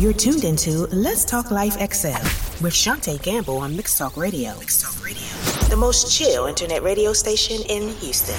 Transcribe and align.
You're 0.00 0.14
tuned 0.14 0.44
into 0.44 0.86
Let's 0.86 1.26
Talk 1.26 1.50
Life 1.50 1.74
XL 1.74 2.24
with 2.64 2.72
Shantae 2.72 3.20
Gamble 3.20 3.58
on 3.58 3.76
Mix 3.76 3.98
Talk 3.98 4.16
Radio. 4.16 4.58
Mix 4.58 4.80
Talk 4.80 5.04
Radio, 5.04 5.20
the 5.68 5.76
most 5.76 6.10
chill 6.10 6.46
internet 6.46 6.82
radio 6.82 7.12
station 7.12 7.60
in 7.68 7.90
Houston. 7.96 8.34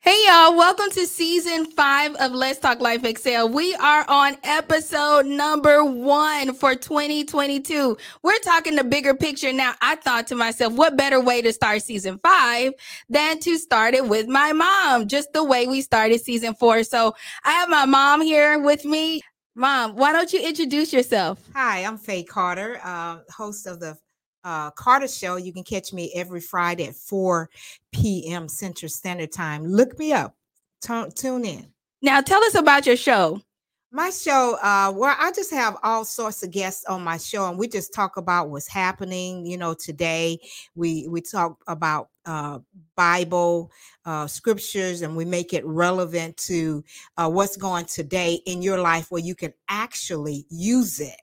Hey 0.00 0.16
y'all, 0.26 0.54
welcome 0.56 0.90
to 0.90 1.06
season 1.06 1.64
five 1.64 2.14
of 2.16 2.32
Let's 2.32 2.58
Talk 2.58 2.80
Life 2.80 3.04
Excel. 3.04 3.48
We 3.48 3.74
are 3.74 4.04
on 4.08 4.36
episode 4.44 5.24
number 5.26 5.82
one 5.82 6.54
for 6.54 6.74
2022. 6.74 7.96
We're 8.22 8.38
talking 8.40 8.76
the 8.76 8.84
bigger 8.84 9.14
picture 9.14 9.52
now. 9.52 9.74
I 9.80 9.96
thought 9.96 10.26
to 10.28 10.34
myself, 10.34 10.74
what 10.74 10.96
better 10.96 11.20
way 11.20 11.42
to 11.42 11.52
start 11.52 11.82
season 11.82 12.20
five 12.22 12.74
than 13.08 13.38
to 13.40 13.56
start 13.56 13.94
it 13.94 14.06
with 14.06 14.28
my 14.28 14.52
mom, 14.52 15.08
just 15.08 15.32
the 15.32 15.42
way 15.44 15.66
we 15.66 15.80
started 15.80 16.20
season 16.20 16.54
four. 16.54 16.84
So 16.84 17.14
I 17.44 17.52
have 17.52 17.68
my 17.68 17.86
mom 17.86 18.20
here 18.20 18.58
with 18.58 18.84
me. 18.84 19.22
Mom, 19.58 19.96
why 19.96 20.12
don't 20.12 20.32
you 20.32 20.40
introduce 20.40 20.92
yourself? 20.92 21.40
Hi, 21.52 21.80
I'm 21.82 21.98
Faye 21.98 22.22
Carter, 22.22 22.80
uh, 22.84 23.18
host 23.28 23.66
of 23.66 23.80
the 23.80 23.98
uh, 24.44 24.70
Carter 24.70 25.08
Show. 25.08 25.34
You 25.34 25.52
can 25.52 25.64
catch 25.64 25.92
me 25.92 26.12
every 26.14 26.40
Friday 26.40 26.86
at 26.86 26.94
4 26.94 27.50
p.m. 27.92 28.46
Central 28.48 28.88
Standard 28.88 29.32
Time. 29.32 29.66
Look 29.66 29.98
me 29.98 30.12
up. 30.12 30.36
T- 30.80 31.10
tune 31.16 31.44
in. 31.44 31.72
Now, 32.00 32.20
tell 32.20 32.40
us 32.44 32.54
about 32.54 32.86
your 32.86 32.96
show. 32.96 33.42
My 33.90 34.10
show, 34.10 34.58
uh, 34.62 34.92
where 34.92 35.16
I 35.18 35.32
just 35.32 35.50
have 35.50 35.78
all 35.82 36.04
sorts 36.04 36.42
of 36.42 36.50
guests 36.50 36.84
on 36.84 37.02
my 37.02 37.16
show, 37.16 37.48
and 37.48 37.58
we 37.58 37.68
just 37.68 37.94
talk 37.94 38.18
about 38.18 38.50
what's 38.50 38.68
happening. 38.68 39.46
You 39.46 39.56
know, 39.56 39.72
today 39.72 40.38
we 40.74 41.08
we 41.08 41.22
talk 41.22 41.56
about 41.66 42.10
uh, 42.26 42.58
Bible 42.96 43.70
uh, 44.04 44.26
scriptures, 44.26 45.00
and 45.00 45.16
we 45.16 45.24
make 45.24 45.54
it 45.54 45.64
relevant 45.64 46.36
to 46.48 46.84
uh, 47.16 47.30
what's 47.30 47.56
going 47.56 47.86
today 47.86 48.40
in 48.44 48.60
your 48.60 48.78
life, 48.78 49.10
where 49.10 49.22
you 49.22 49.34
can 49.34 49.54
actually 49.70 50.44
use 50.50 51.00
it. 51.00 51.20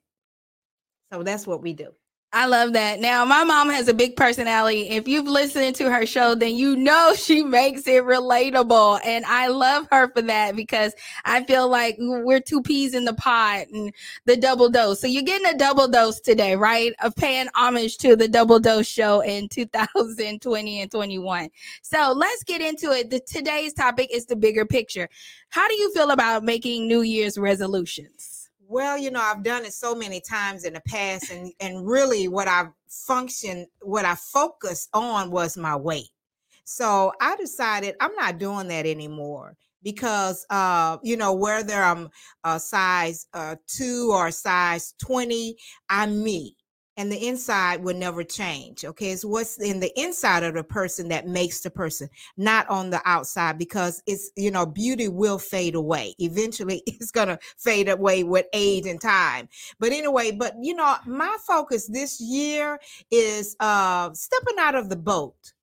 So 1.13 1.21
that's 1.21 1.46
what 1.46 1.62
we 1.62 1.74
do. 1.74 1.91
I 2.38 2.48
love 2.48 2.74
that. 2.74 3.00
Now, 3.00 3.24
my 3.24 3.46
mom 3.46 3.70
has 3.70 3.88
a 3.88 3.94
big 3.94 4.18
personality. 4.18 4.90
If 4.90 5.08
you've 5.08 5.26
listened 5.26 5.74
to 5.78 5.90
her 5.90 6.05
show, 6.05 6.36
then 6.36 6.55
you 6.55 6.76
know 6.76 7.14
she 7.18 7.42
makes 7.42 7.88
it 7.88 8.04
relatable. 8.04 9.00
And 9.05 9.24
I 9.24 9.48
love 9.48 9.88
her 9.90 10.10
for 10.10 10.22
that 10.24 10.54
because 10.54 10.94
I 11.24 11.46
feel 11.46 11.70
like 11.70 11.96
we're 11.98 12.42
two 12.42 12.62
peas 12.62 12.94
in 12.94 13.05
the 13.05 13.14
pot 13.14 13.68
and 13.72 13.94
the 14.26 14.36
double 14.36 14.70
dose. 14.70 15.00
So 15.00 15.08
you're 15.08 15.24
getting 15.24 15.48
a 15.48 15.58
double 15.58 15.88
dose 15.88 16.20
today, 16.20 16.58
right? 16.58 16.92
Of 17.02 17.16
paying 17.16 17.48
homage 17.55 18.00
to 18.00 18.18
the 18.18 18.27
double 18.27 18.60
dose 18.60 18.86
show 18.86 19.22
in 19.22 19.48
2020 19.49 20.82
and 20.82 20.92
21. 20.92 21.49
So 21.84 22.14
let's 22.14 22.44
get 22.44 22.60
into 22.60 22.92
it. 22.92 23.12
The, 23.12 23.22
today's 23.22 23.72
topic 23.72 24.10
is 24.14 24.26
the 24.26 24.36
bigger 24.36 24.66
picture. 24.66 25.08
How 25.48 25.70
do 25.70 25.76
you 25.76 25.90
feel 25.94 26.12
about 26.12 26.44
making 26.44 26.86
New 26.90 27.02
Year's 27.02 27.38
resolutions? 27.38 28.35
Well 28.68 28.98
you 28.98 29.12
know 29.12 29.21
i've 29.21 29.44
done 29.44 29.66
it 29.66 29.74
so 29.74 29.94
many 29.94 30.20
times 30.20 30.63
in 30.63 30.74
the 30.74 30.82
past 30.88 31.32
and 31.32 31.52
and 31.60 31.88
really 31.88 32.27
what 32.27 32.48
i 32.48 32.66
functioned 32.88 33.68
what 33.82 34.05
i 34.05 34.16
focused 34.16 34.90
on 34.94 35.32
was 35.32 35.58
my 35.58 35.76
weight. 35.76 36.10
So 36.63 37.12
i 37.21 37.36
decided 37.36 37.96
i'm 37.99 38.16
not 38.16 38.40
doing 38.40 38.68
that 38.70 38.86
anymore 38.86 39.55
because 39.84 40.46
uh 40.49 40.98
you 41.04 41.16
know 41.16 41.34
whether 41.34 41.76
i'm 41.76 42.10
a 42.43 42.60
size 42.60 43.27
uh 43.34 43.55
2 43.68 44.10
or 44.12 44.32
size 44.32 44.96
20 44.99 45.55
i'm 45.90 46.24
me 46.24 46.55
and 46.98 47.12
the 47.12 47.27
inside 47.27 47.84
will 47.84 47.96
never 47.96 48.24
change. 48.24 48.85
Okay. 48.85 49.12
It's 49.12 49.26
what's 49.26 49.57
in 49.57 49.79
the 49.79 49.91
inside 49.99 50.43
of 50.43 50.54
the 50.54 50.63
person 50.63 51.10
that 51.10 51.27
makes 51.27 51.62
the 51.62 51.70
person, 51.70 52.10
not 52.37 52.70
on 52.70 52.90
the 52.90 53.02
outside, 53.05 53.57
because 53.57 54.02
it's, 54.07 54.32
you 54.35 54.52
know, 54.52 54.65
beauty 54.65 55.07
will 55.07 55.37
fade 55.37 55.76
away. 55.76 56.15
Eventually, 56.20 56.84
it's 56.87 57.12
going 57.12 57.27
to 57.27 57.40
fade 57.57 57.90
away 57.90 58.24
with 58.24 58.46
age 58.54 58.85
and 58.85 59.02
time. 59.02 59.49
But 59.79 59.91
anyway, 59.91 60.32
but, 60.32 60.54
you 60.62 60.74
know, 60.74 60.96
my 61.05 61.35
focus 61.46 61.87
this 61.87 62.21
year 62.21 62.79
is 63.12 63.55
uh 63.59 64.12
stepping 64.13 64.57
out 64.59 64.75
of 64.75 64.90
the 64.90 64.96
boat, 64.96 65.53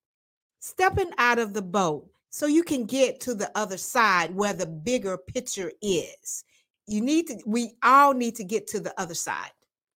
stepping 0.60 1.10
out 1.18 1.38
of 1.38 1.54
the 1.54 1.62
boat 1.62 2.08
so 2.30 2.46
you 2.46 2.62
can 2.62 2.84
get 2.84 3.20
to 3.20 3.34
the 3.34 3.50
other 3.54 3.76
side 3.76 4.34
where 4.34 4.54
the 4.54 4.66
bigger 4.66 5.18
picture 5.18 5.70
is. 5.82 6.44
You 6.86 7.00
need 7.00 7.28
to, 7.28 7.38
we 7.46 7.72
all 7.82 8.14
need 8.14 8.36
to 8.36 8.44
get 8.44 8.66
to 8.68 8.80
the 8.80 8.98
other 9.00 9.14
side. 9.14 9.50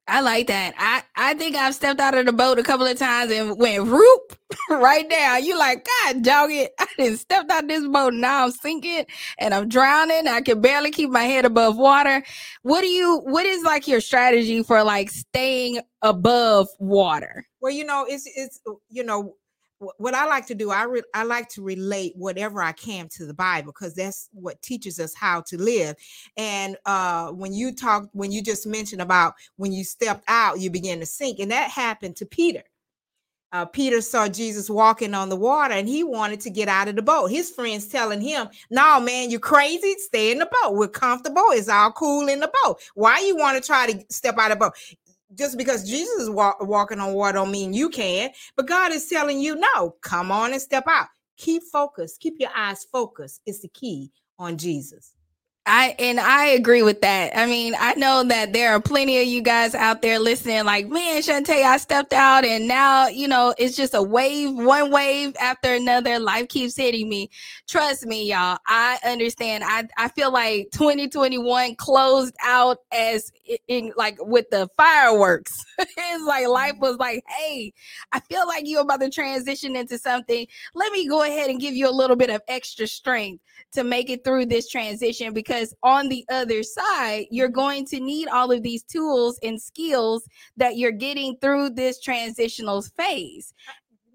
I 0.09 0.21
like 0.21 0.47
that. 0.47 0.75
I 0.78 1.03
I 1.17 1.34
think 1.34 1.56
I've 1.56 1.75
stepped 1.75 2.00
out 2.00 2.15
of 2.17 2.27
the 2.27 2.33
boat 2.33 2.59
a 2.59 2.62
couple 2.62 2.87
of 2.87 2.97
times 2.97 3.33
and 3.33 3.59
went 3.59 3.87
roop 3.87 4.37
right 4.71 5.09
down. 5.09 5.44
You 5.44 5.59
like, 5.59 5.87
God 6.03 6.22
dog 6.22 6.50
it. 6.53 6.72
I 6.78 6.87
didn't 6.97 7.19
stepped 7.19 7.50
out 7.50 7.65
of 7.65 7.69
this 7.69 7.87
boat. 7.89 8.15
Now 8.15 8.44
I'm 8.44 8.53
sinking 8.53 9.06
and 9.39 9.53
I'm 9.53 9.69
drowning. 9.69 10.28
I 10.28 10.43
can 10.43 10.61
barely 10.61 10.93
keep 10.93 11.11
my 11.11 11.25
head 11.25 11.44
above 11.44 11.77
water. 11.77 12.22
What 12.62 12.83
do 12.83 12.87
you 12.89 13.19
what 13.25 13.47
is 13.47 13.65
like 13.65 13.89
your 13.89 14.00
strategy 14.00 14.62
for 14.62 14.84
like 14.84 15.11
staying 15.11 15.81
above 16.03 16.69
water? 16.78 17.44
Well, 17.61 17.73
you 17.73 17.84
know, 17.84 18.06
it's 18.09 18.28
it's 18.37 18.61
you 18.88 19.03
know, 19.03 19.34
what 19.78 20.14
I 20.14 20.26
like 20.26 20.47
to 20.47 20.54
do, 20.54 20.70
I 20.70 20.84
re- 20.84 21.03
I 21.14 21.25
like 21.25 21.48
to 21.50 21.62
relate 21.62 22.12
whatever 22.16 22.62
I 22.62 22.72
can 22.72 23.09
to 23.10 23.26
the 23.26 23.34
Bible 23.34 23.72
because 23.72 23.94
that's 23.94 24.28
what 24.32 24.60
teaches 24.62 24.98
us 24.98 25.14
how 25.14 25.42
to 25.42 25.59
live. 25.59 25.97
And 26.37 26.76
uh, 26.87 27.28
when 27.32 27.53
you 27.53 27.75
talk, 27.75 28.09
when 28.12 28.32
you 28.32 28.42
just 28.42 28.66
mentioned 28.66 29.03
about 29.03 29.34
when 29.56 29.72
you 29.72 29.84
stepped 29.84 30.25
out, 30.28 30.60
you 30.60 30.70
began 30.70 31.00
to 31.00 31.06
sink, 31.06 31.38
and 31.41 31.50
that 31.50 31.70
happened 31.70 32.16
to 32.16 32.26
Peter. 32.26 32.62
Uh, 33.53 33.64
Peter 33.64 34.00
saw 34.00 34.28
Jesus 34.28 34.69
walking 34.69 35.14
on 35.14 35.28
the 35.28 35.37
water, 35.37 35.75
and 35.75 35.88
he 35.88 36.03
wanted 36.03 36.41
to 36.41 36.50
get 36.50 36.69
out 36.69 36.88
of 36.88 36.97
the 36.97 37.03
boat. 37.03 37.31
His 37.31 37.50
friends 37.50 37.87
telling 37.87 38.20
him, 38.20 38.48
"No, 38.70 38.98
man, 38.98 39.31
you're 39.31 39.41
crazy. 39.41 39.94
Stay 39.98 40.32
in 40.32 40.38
the 40.38 40.50
boat. 40.62 40.75
We're 40.75 40.88
comfortable. 40.88 41.44
It's 41.50 41.69
all 41.69 41.93
cool 41.93 42.28
in 42.28 42.41
the 42.41 42.50
boat. 42.64 42.81
Why 42.94 43.20
you 43.20 43.37
want 43.37 43.62
to 43.62 43.66
try 43.66 43.93
to 43.93 44.04
step 44.10 44.38
out 44.38 44.50
of 44.50 44.58
the 44.58 44.64
boat?" 44.66 44.75
Just 45.34 45.59
because 45.59 45.88
Jesus 45.88 46.22
is 46.22 46.31
walk, 46.31 46.59
walking 46.60 47.00
on 47.00 47.14
water 47.14 47.38
don't 47.38 47.50
mean 47.50 47.72
you 47.72 47.88
can. 47.88 48.31
But 48.56 48.69
God 48.69 48.92
is 48.92 49.09
telling 49.09 49.41
you, 49.41 49.56
no, 49.56 49.97
come 50.03 50.31
on 50.31 50.53
and 50.53 50.62
step 50.62 50.84
out. 50.88 51.09
Keep 51.37 51.64
focused. 51.72 52.20
Keep 52.20 52.37
your 52.38 52.50
eyes 52.56 52.84
focused. 52.84 53.41
It's 53.47 53.60
the 53.60 53.69
key 53.69 54.10
on 54.38 54.56
Jesus. 54.56 55.16
I 55.69 55.97
and 55.99 56.21
I 56.21 56.47
agree 56.47 56.82
with 56.82 57.00
that. 57.00 57.37
I 57.37 57.47
mean, 57.47 57.75
I 57.77 57.94
know 57.94 58.22
that 58.22 58.53
there 58.53 58.71
are 58.71 58.81
plenty 58.81 59.21
of 59.21 59.27
you 59.27 59.43
guys 59.43 59.75
out 59.75 60.00
there 60.00 60.21
listening, 60.21 60.65
like, 60.65 60.87
man, 60.88 61.21
Shantae, 61.22 61.65
I 61.65 61.77
stepped 61.78 62.12
out 62.12 62.44
and 62.44 62.69
now, 62.69 63.09
you 63.09 63.27
know, 63.27 63.53
it's 63.59 63.76
just 63.76 63.93
a 63.93 64.03
wave, 64.03 64.55
one 64.55 64.93
wave 64.93 65.34
after 65.41 65.75
another. 65.75 66.21
Life 66.21 66.49
keeps 66.49 66.76
hitting 66.76 67.09
me. 67.09 67.31
Trust 67.66 68.06
me, 68.06 68.31
y'all. 68.31 68.59
I 68.69 68.99
understand. 69.05 69.65
I, 69.66 69.88
I 69.99 70.09
feel 70.09 70.32
like 70.32 70.71
2021 70.71 71.75
closed 71.75 72.37
out 72.44 72.78
as 72.93 73.32
in, 73.44 73.59
in 73.66 73.93
like 73.97 74.19
with 74.21 74.49
the 74.50 74.69
fireworks. 74.76 75.65
it's 75.78 76.25
like 76.25 76.47
life 76.47 76.76
was 76.78 76.97
like, 76.99 77.25
hey, 77.28 77.72
I 78.12 78.21
feel 78.21 78.47
like 78.47 78.62
you're 78.66 78.82
about 78.82 79.00
to 79.00 79.10
transition 79.10 79.75
into 79.75 79.99
something. 79.99 80.47
Let 80.75 80.93
me 80.93 81.09
go 81.09 81.25
ahead 81.25 81.50
and 81.50 81.60
give 81.60 81.75
you 81.75 81.88
a 81.88 81.91
little 81.91 82.16
bit 82.16 82.31
of 82.31 82.41
extra 82.47 82.87
strength 82.87 83.43
to 83.72 83.84
make 83.84 84.10
it 84.10 84.25
through 84.25 84.47
this 84.47 84.69
transition 84.69 85.32
because 85.32 85.56
on 85.83 86.09
the 86.09 86.25
other 86.31 86.62
side, 86.62 87.27
you're 87.31 87.49
going 87.49 87.87
to 87.87 88.00
need 88.00 88.28
all 88.28 88.50
of 88.53 88.62
these 88.62 88.83
tools 88.83 89.39
and 89.43 89.61
skills 89.61 90.28
that 90.56 90.77
you're 90.77 90.93
getting 90.93 91.37
through 91.39 91.71
this 91.71 92.00
transitional 92.00 92.83
phase. 92.83 93.53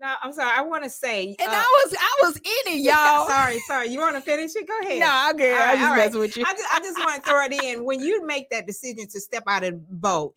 No, 0.01 0.15
I'm 0.23 0.33
sorry. 0.33 0.51
I 0.57 0.61
want 0.61 0.83
to 0.83 0.89
say, 0.89 1.35
and 1.39 1.47
uh, 1.47 1.53
I 1.53 1.83
was 1.85 1.95
I 1.99 2.17
was 2.23 2.35
in 2.37 2.73
it, 2.73 2.81
y'all. 2.81 3.27
sorry, 3.27 3.59
sorry. 3.59 3.89
You 3.89 3.99
want 3.99 4.15
to 4.15 4.21
finish 4.21 4.55
it? 4.55 4.67
Go 4.67 4.79
ahead. 4.81 4.99
No, 4.99 5.07
I'm 5.09 5.37
good. 5.37 5.53
I 5.53 5.75
just 5.75 5.95
messing 5.95 6.19
with 6.19 6.37
you. 6.37 6.43
I 6.47 6.53
just, 6.53 6.73
I 6.73 6.79
just 6.79 6.97
want 6.97 7.23
to 7.23 7.29
throw 7.29 7.45
it 7.45 7.53
in. 7.53 7.85
When 7.85 7.99
you 7.99 8.25
make 8.25 8.49
that 8.49 8.65
decision 8.65 9.07
to 9.07 9.19
step 9.19 9.43
out 9.47 9.63
of 9.63 9.73
the 9.73 9.95
boat, 9.95 10.33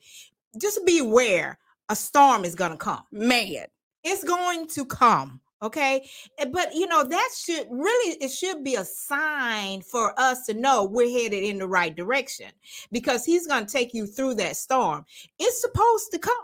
just 0.60 0.84
be 0.84 0.98
aware 0.98 1.58
a 1.88 1.96
storm 1.96 2.44
is 2.44 2.54
going 2.54 2.72
to 2.72 2.76
come. 2.76 3.02
Man, 3.10 3.64
it's 4.02 4.22
going 4.22 4.66
to 4.68 4.84
come 4.84 5.40
okay? 5.62 6.08
But 6.50 6.74
you 6.74 6.86
know 6.86 7.04
that 7.04 7.30
should 7.36 7.66
really 7.70 8.16
it 8.20 8.30
should 8.30 8.64
be 8.64 8.74
a 8.76 8.84
sign 8.84 9.82
for 9.82 10.18
us 10.18 10.46
to 10.46 10.54
know 10.54 10.84
we're 10.84 11.10
headed 11.10 11.44
in 11.44 11.58
the 11.58 11.66
right 11.66 11.94
direction 11.94 12.50
because 12.92 13.24
he's 13.24 13.46
going 13.46 13.66
to 13.66 13.72
take 13.72 13.94
you 13.94 14.06
through 14.06 14.34
that 14.36 14.56
storm. 14.56 15.04
It's 15.38 15.60
supposed 15.60 16.12
to 16.12 16.18
come. 16.18 16.34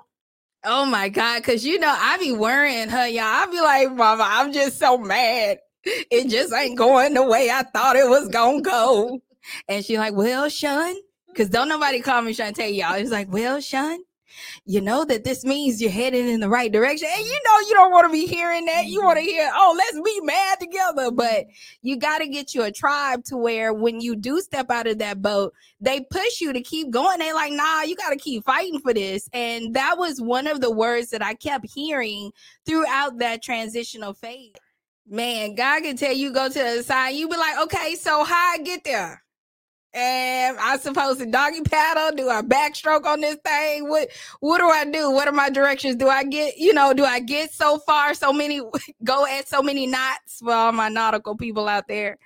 Oh 0.64 0.84
my 0.84 1.08
god 1.08 1.38
because 1.38 1.64
you 1.64 1.78
know 1.78 1.94
i 1.98 2.18
be 2.18 2.32
worrying 2.32 2.90
her 2.90 3.06
y'all? 3.06 3.24
I 3.24 3.46
be 3.46 3.60
like 3.60 3.96
mama 3.96 4.24
i'm 4.26 4.52
just 4.52 4.78
so 4.78 4.98
mad. 4.98 5.58
It 5.84 6.28
just 6.28 6.52
ain't 6.52 6.76
going 6.76 7.14
the 7.14 7.24
way 7.24 7.50
i 7.50 7.62
thought 7.62 7.96
it 7.96 8.08
was 8.08 8.28
gonna 8.28 8.60
go. 8.60 9.22
And 9.68 9.82
she 9.82 9.96
like 9.96 10.12
well 10.12 10.50
shun 10.50 10.96
because 11.30 11.48
don't 11.48 11.68
nobody 11.68 12.00
call 12.00 12.22
me 12.22 12.34
Shantae, 12.34 12.76
y'all. 12.76 12.94
It's 12.94 13.10
like, 13.10 13.32
well, 13.32 13.60
Shun, 13.60 14.00
you 14.64 14.80
know 14.80 15.04
that 15.04 15.24
this 15.24 15.44
means 15.44 15.80
you're 15.80 15.90
heading 15.90 16.28
in 16.28 16.40
the 16.40 16.48
right 16.48 16.70
direction. 16.70 17.08
And 17.12 17.24
you 17.24 17.40
know 17.44 17.68
you 17.68 17.74
don't 17.74 17.90
want 17.90 18.06
to 18.06 18.12
be 18.12 18.26
hearing 18.26 18.64
that. 18.66 18.86
You 18.86 19.02
want 19.02 19.18
to 19.18 19.24
hear, 19.24 19.50
oh, 19.54 19.74
let's 19.76 20.00
be 20.00 20.20
mad 20.22 20.60
together. 20.60 21.10
But 21.10 21.46
you 21.82 21.96
got 21.96 22.18
to 22.18 22.28
get 22.28 22.54
you 22.54 22.62
a 22.62 22.72
tribe 22.72 23.24
to 23.24 23.36
where 23.36 23.72
when 23.72 24.00
you 24.00 24.16
do 24.16 24.40
step 24.40 24.70
out 24.70 24.86
of 24.86 24.98
that 24.98 25.22
boat, 25.22 25.52
they 25.80 26.00
push 26.10 26.40
you 26.40 26.52
to 26.52 26.60
keep 26.60 26.90
going. 26.90 27.18
They 27.18 27.32
like, 27.32 27.52
nah, 27.52 27.82
you 27.82 27.96
got 27.96 28.10
to 28.10 28.16
keep 28.16 28.44
fighting 28.44 28.80
for 28.80 28.92
this. 28.92 29.28
And 29.32 29.74
that 29.74 29.98
was 29.98 30.20
one 30.20 30.46
of 30.46 30.60
the 30.60 30.70
words 30.70 31.10
that 31.10 31.22
I 31.22 31.34
kept 31.34 31.66
hearing 31.68 32.32
throughout 32.66 33.18
that 33.18 33.42
transitional 33.42 34.14
phase. 34.14 34.52
Man, 35.08 35.56
God 35.56 35.82
can 35.82 35.96
tell 35.96 36.12
you 36.12 36.32
go 36.32 36.48
to 36.48 36.54
the 36.54 36.82
side. 36.84 37.10
You 37.10 37.28
be 37.28 37.36
like, 37.36 37.58
okay, 37.62 37.96
so 37.96 38.22
how 38.22 38.52
I 38.52 38.58
get 38.58 38.84
there? 38.84 39.22
Am 39.92 40.56
I 40.60 40.76
supposed 40.78 41.20
to 41.20 41.26
doggy 41.26 41.62
paddle? 41.62 42.16
Do 42.16 42.28
I 42.28 42.42
backstroke 42.42 43.04
on 43.06 43.20
this 43.20 43.36
thing? 43.44 43.88
What 43.88 44.08
what 44.40 44.58
do 44.58 44.68
I 44.68 44.84
do? 44.84 45.10
What 45.10 45.26
are 45.26 45.32
my 45.32 45.50
directions? 45.50 45.96
Do 45.96 46.08
I 46.08 46.24
get, 46.24 46.58
you 46.58 46.72
know, 46.72 46.92
do 46.92 47.04
I 47.04 47.20
get 47.20 47.52
so 47.52 47.78
far, 47.78 48.14
so 48.14 48.32
many 48.32 48.60
go 49.04 49.26
at 49.26 49.48
so 49.48 49.62
many 49.62 49.86
knots 49.86 50.40
for 50.40 50.52
all 50.52 50.72
my 50.72 50.88
nautical 50.88 51.36
people 51.36 51.68
out 51.68 51.88
there? 51.88 52.18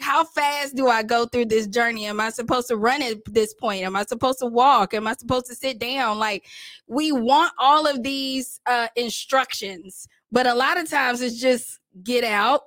How 0.00 0.24
fast 0.24 0.76
do 0.76 0.88
I 0.88 1.02
go 1.02 1.26
through 1.26 1.46
this 1.46 1.66
journey? 1.66 2.06
Am 2.06 2.20
I 2.20 2.30
supposed 2.30 2.68
to 2.68 2.76
run 2.76 3.02
at 3.02 3.24
this 3.26 3.54
point? 3.54 3.82
Am 3.82 3.96
I 3.96 4.04
supposed 4.04 4.38
to 4.40 4.46
walk? 4.46 4.94
Am 4.94 5.06
I 5.06 5.14
supposed 5.14 5.46
to 5.46 5.54
sit 5.54 5.78
down? 5.78 6.18
Like 6.18 6.46
we 6.86 7.12
want 7.12 7.52
all 7.58 7.86
of 7.86 8.02
these 8.02 8.60
uh 8.66 8.88
instructions, 8.96 10.08
but 10.30 10.46
a 10.46 10.54
lot 10.54 10.78
of 10.78 10.88
times 10.88 11.20
it's 11.20 11.40
just 11.40 11.80
get 12.04 12.22
out, 12.22 12.62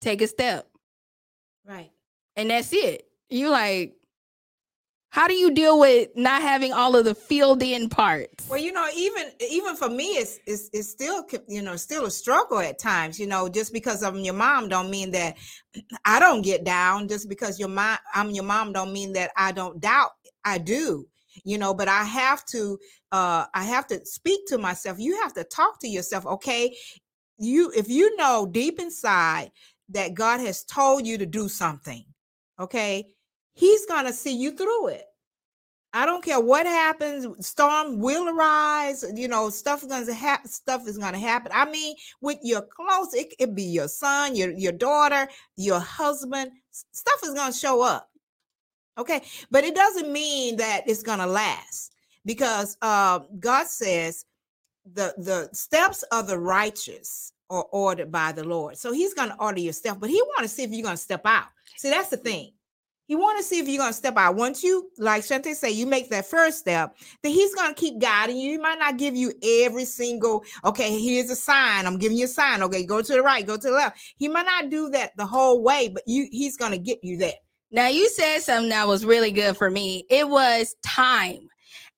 take 0.00 0.22
a 0.22 0.28
step. 0.28 0.68
Right. 1.64 1.90
And 2.36 2.50
that's 2.50 2.72
it 2.72 3.08
you 3.32 3.50
like 3.50 3.94
how 5.12 5.28
do 5.28 5.34
you 5.34 5.50
deal 5.50 5.78
with 5.78 6.08
not 6.16 6.40
having 6.40 6.72
all 6.72 6.96
of 6.96 7.04
the 7.04 7.14
filled 7.14 7.62
in 7.62 7.90
parts? 7.90 8.48
Well 8.48 8.58
you 8.58 8.72
know 8.72 8.88
even 8.96 9.30
even 9.50 9.76
for 9.76 9.90
me 9.90 10.04
it's, 10.04 10.38
it's 10.46 10.70
it's 10.72 10.88
still 10.88 11.26
you 11.46 11.60
know 11.60 11.76
still 11.76 12.06
a 12.06 12.10
struggle 12.10 12.60
at 12.60 12.78
times 12.78 13.20
you 13.20 13.26
know 13.26 13.46
just 13.46 13.74
because 13.74 14.02
i'm 14.02 14.16
your 14.20 14.32
mom 14.32 14.70
don't 14.70 14.90
mean 14.90 15.10
that 15.10 15.36
i 16.06 16.18
don't 16.18 16.40
get 16.40 16.64
down. 16.64 17.08
Just 17.08 17.28
because 17.28 17.60
your 17.60 17.68
mom 17.68 17.98
i'm 18.14 18.30
your 18.30 18.44
mom 18.44 18.72
don't 18.72 18.92
mean 18.92 19.12
that 19.12 19.30
i 19.36 19.52
don't 19.52 19.80
doubt 19.80 20.12
i 20.46 20.56
do 20.56 21.06
you 21.44 21.58
know 21.58 21.74
but 21.74 21.88
i 21.88 22.04
have 22.04 22.42
to 22.46 22.78
uh 23.12 23.44
i 23.54 23.64
have 23.64 23.86
to 23.88 24.04
speak 24.06 24.46
to 24.46 24.56
myself. 24.56 24.98
You 24.98 25.20
have 25.22 25.34
to 25.34 25.44
talk 25.44 25.78
to 25.80 25.88
yourself 25.88 26.24
okay? 26.24 26.74
You 27.36 27.70
if 27.76 27.90
you 27.90 28.16
know 28.16 28.48
deep 28.50 28.80
inside 28.80 29.50
that 29.90 30.14
god 30.14 30.40
has 30.40 30.64
told 30.64 31.06
you 31.06 31.18
to 31.18 31.26
do 31.26 31.50
something 31.50 32.04
okay 32.58 33.04
He's 33.54 33.86
going 33.86 34.06
to 34.06 34.12
see 34.12 34.36
you 34.36 34.52
through 34.52 34.88
it. 34.88 35.04
I 35.94 36.06
don't 36.06 36.24
care 36.24 36.40
what 36.40 36.64
happens. 36.64 37.46
Storm 37.46 37.98
will 37.98 38.28
arise. 38.28 39.04
You 39.14 39.28
know, 39.28 39.50
stuff 39.50 39.82
is 39.82 39.88
going 39.88 40.06
to 40.06 40.14
happen. 40.14 40.48
Stuff 40.48 40.88
is 40.88 40.96
going 40.96 41.12
to 41.12 41.18
happen. 41.18 41.52
I 41.54 41.70
mean, 41.70 41.96
with 42.22 42.38
your 42.42 42.62
close, 42.62 43.12
it 43.12 43.36
could 43.38 43.54
be 43.54 43.64
your 43.64 43.88
son, 43.88 44.34
your 44.34 44.52
your 44.52 44.72
daughter, 44.72 45.28
your 45.56 45.80
husband. 45.80 46.52
Stuff 46.70 47.20
is 47.24 47.34
going 47.34 47.52
to 47.52 47.58
show 47.58 47.82
up. 47.82 48.08
Okay, 48.96 49.22
but 49.50 49.64
it 49.64 49.74
doesn't 49.74 50.10
mean 50.10 50.56
that 50.56 50.82
it's 50.86 51.02
going 51.02 51.18
to 51.18 51.26
last 51.26 51.92
because 52.24 52.76
uh, 52.80 53.20
God 53.38 53.66
says 53.66 54.24
the 54.94 55.14
the 55.18 55.50
steps 55.52 56.04
of 56.04 56.26
the 56.26 56.38
righteous 56.38 57.32
are 57.50 57.66
ordered 57.70 58.10
by 58.10 58.32
the 58.32 58.44
Lord. 58.44 58.78
So 58.78 58.92
He's 58.92 59.12
going 59.12 59.28
to 59.28 59.36
order 59.38 59.60
your 59.60 59.74
step, 59.74 59.98
but 60.00 60.08
He 60.08 60.22
want 60.22 60.42
to 60.42 60.48
see 60.48 60.62
if 60.62 60.70
you're 60.70 60.82
going 60.82 60.96
to 60.96 61.02
step 61.02 61.26
out. 61.26 61.48
See, 61.76 61.90
that's 61.90 62.08
the 62.08 62.16
thing. 62.16 62.52
You 63.12 63.18
want 63.18 63.36
to 63.36 63.44
see 63.44 63.58
if 63.58 63.68
you're 63.68 63.76
going 63.76 63.90
to 63.90 63.94
step 63.94 64.16
out. 64.16 64.36
Once 64.36 64.64
you, 64.64 64.90
like 64.96 65.22
Shantae 65.22 65.54
say, 65.54 65.70
you 65.70 65.84
make 65.84 66.08
that 66.08 66.24
first 66.24 66.60
step, 66.60 66.96
then 67.22 67.32
he's 67.32 67.54
going 67.54 67.74
to 67.74 67.78
keep 67.78 67.98
guiding 68.00 68.38
you. 68.38 68.52
He 68.52 68.56
might 68.56 68.78
not 68.78 68.96
give 68.96 69.14
you 69.14 69.34
every 69.42 69.84
single, 69.84 70.42
okay, 70.64 70.98
here's 70.98 71.28
a 71.28 71.36
sign. 71.36 71.84
I'm 71.84 71.98
giving 71.98 72.16
you 72.16 72.24
a 72.24 72.28
sign. 72.28 72.62
Okay, 72.62 72.86
go 72.86 73.02
to 73.02 73.12
the 73.12 73.20
right, 73.20 73.46
go 73.46 73.58
to 73.58 73.68
the 73.68 73.70
left. 73.70 73.98
He 74.16 74.28
might 74.28 74.46
not 74.46 74.70
do 74.70 74.88
that 74.92 75.14
the 75.18 75.26
whole 75.26 75.62
way, 75.62 75.88
but 75.88 76.04
you 76.06 76.26
he's 76.32 76.56
going 76.56 76.72
to 76.72 76.78
get 76.78 77.00
you 77.02 77.18
there. 77.18 77.34
Now 77.70 77.88
you 77.88 78.08
said 78.08 78.38
something 78.38 78.70
that 78.70 78.88
was 78.88 79.04
really 79.04 79.30
good 79.30 79.58
for 79.58 79.70
me. 79.70 80.06
It 80.08 80.26
was 80.26 80.74
time. 80.82 81.50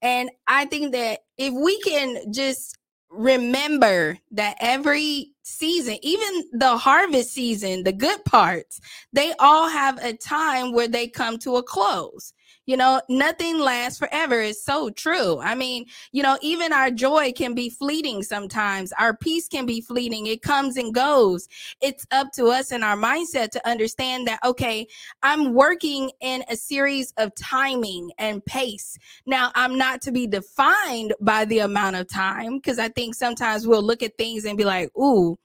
And 0.02 0.32
I 0.48 0.64
think 0.64 0.94
that 0.94 1.20
if 1.38 1.54
we 1.54 1.80
can 1.82 2.32
just 2.32 2.76
remember 3.08 4.18
that 4.32 4.56
every 4.58 5.33
season, 5.44 5.98
even 6.02 6.48
the 6.52 6.76
harvest 6.76 7.32
season, 7.32 7.84
the 7.84 7.92
good 7.92 8.24
parts, 8.24 8.80
they 9.12 9.32
all 9.38 9.68
have 9.68 10.02
a 10.02 10.14
time 10.14 10.72
where 10.72 10.88
they 10.88 11.06
come 11.06 11.38
to 11.38 11.56
a 11.56 11.62
close. 11.62 12.32
You 12.66 12.76
know, 12.76 13.00
nothing 13.08 13.58
lasts 13.58 13.98
forever. 13.98 14.40
It's 14.40 14.64
so 14.64 14.90
true. 14.90 15.38
I 15.40 15.54
mean, 15.54 15.86
you 16.12 16.22
know, 16.22 16.38
even 16.40 16.72
our 16.72 16.90
joy 16.90 17.32
can 17.32 17.54
be 17.54 17.68
fleeting 17.68 18.22
sometimes. 18.22 18.92
Our 18.98 19.16
peace 19.16 19.48
can 19.48 19.66
be 19.66 19.80
fleeting. 19.80 20.26
It 20.26 20.42
comes 20.42 20.76
and 20.76 20.94
goes. 20.94 21.46
It's 21.80 22.06
up 22.10 22.32
to 22.34 22.46
us 22.46 22.72
and 22.72 22.82
our 22.82 22.96
mindset 22.96 23.50
to 23.50 23.68
understand 23.68 24.26
that, 24.28 24.40
okay, 24.44 24.86
I'm 25.22 25.52
working 25.52 26.10
in 26.20 26.42
a 26.48 26.56
series 26.56 27.12
of 27.18 27.34
timing 27.34 28.10
and 28.18 28.44
pace. 28.44 28.96
Now, 29.26 29.52
I'm 29.54 29.76
not 29.76 30.00
to 30.02 30.12
be 30.12 30.26
defined 30.26 31.14
by 31.20 31.44
the 31.44 31.60
amount 31.60 31.96
of 31.96 32.08
time 32.08 32.56
because 32.56 32.78
I 32.78 32.88
think 32.88 33.14
sometimes 33.14 33.66
we'll 33.66 33.82
look 33.82 34.02
at 34.02 34.16
things 34.16 34.44
and 34.44 34.56
be 34.56 34.64
like, 34.64 34.90
ooh, 34.96 35.36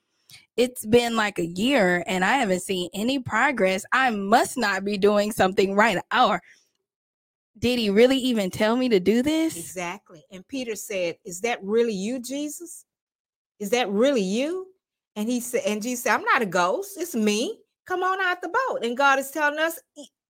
it's 0.58 0.86
been 0.86 1.16
like 1.16 1.40
a 1.40 1.46
year 1.46 2.04
and 2.06 2.24
I 2.24 2.34
haven't 2.34 2.62
seen 2.62 2.90
any 2.94 3.20
progress. 3.20 3.86
I 3.94 4.10
must 4.10 4.58
not 4.58 4.84
be 4.84 4.98
doing 4.98 5.32
something 5.32 5.74
right. 5.74 5.98
Or 6.14 6.42
did 7.60 7.78
he 7.78 7.90
really 7.90 8.18
even 8.18 8.50
tell 8.50 8.76
me 8.76 8.90
to 8.90 9.00
do 9.00 9.22
this? 9.22 9.58
Exactly. 9.58 10.24
And 10.32 10.48
Peter 10.48 10.76
said, 10.76 11.18
Is 11.26 11.42
that 11.42 11.64
really 11.64 11.94
you, 11.94 12.20
Jesus? 12.20 12.86
Is 13.60 13.72
that 13.72 13.90
really 13.90 14.22
you? 14.22 14.68
And 15.16 15.28
he 15.28 15.42
said, 15.42 15.64
and 15.66 15.82
Jesus 15.82 16.04
said, 16.04 16.14
I'm 16.14 16.24
not 16.24 16.42
a 16.42 16.46
ghost, 16.46 16.98
it's 16.98 17.16
me. 17.16 17.60
Come 17.86 18.04
on 18.04 18.22
out 18.22 18.42
the 18.42 18.50
boat. 18.50 18.84
And 18.84 18.96
God 18.96 19.20
is 19.20 19.32
telling 19.32 19.60
us, 19.60 19.80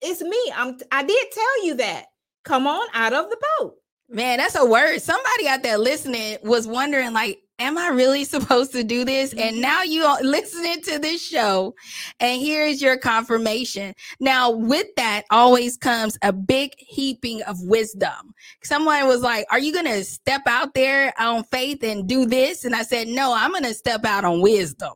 it's 0.02 0.22
me. 0.22 0.52
I'm 0.54 0.78
I 0.90 1.04
did 1.04 1.26
tell 1.32 1.66
you 1.66 1.74
that. 1.76 2.06
Come 2.44 2.66
on 2.66 2.88
out 2.94 3.12
of 3.12 3.28
the 3.30 3.36
boat. 3.58 3.74
Man, 4.08 4.38
that's 4.38 4.56
a 4.56 4.64
word. 4.64 5.00
Somebody 5.00 5.46
out 5.46 5.62
there 5.62 5.78
listening 5.78 6.38
was 6.42 6.66
wondering, 6.66 7.12
like, 7.12 7.38
am 7.60 7.78
I 7.78 7.88
really 7.88 8.24
supposed 8.24 8.72
to 8.72 8.82
do 8.82 9.04
this? 9.04 9.32
And 9.32 9.52
mm-hmm. 9.52 9.60
now 9.60 9.82
you 9.82 10.02
are 10.04 10.20
listening 10.22 10.82
to 10.82 10.98
this 10.98 11.22
show, 11.22 11.74
and 12.18 12.40
here's 12.40 12.82
your 12.82 12.96
confirmation. 12.96 13.94
Now, 14.18 14.50
with 14.50 14.86
that 14.96 15.24
always 15.30 15.76
comes 15.76 16.18
a 16.22 16.32
big 16.32 16.72
heaping 16.78 17.42
of 17.42 17.62
wisdom. 17.62 18.34
Someone 18.64 19.06
was 19.06 19.20
like, 19.20 19.46
Are 19.50 19.58
you 19.58 19.72
going 19.72 19.86
to 19.86 20.04
step 20.04 20.42
out 20.46 20.74
there 20.74 21.12
on 21.18 21.44
faith 21.44 21.84
and 21.84 22.08
do 22.08 22.26
this? 22.26 22.64
And 22.64 22.74
I 22.74 22.82
said, 22.82 23.08
No, 23.08 23.34
I'm 23.34 23.52
going 23.52 23.64
to 23.64 23.74
step 23.74 24.04
out 24.04 24.24
on 24.24 24.40
wisdom. 24.40 24.94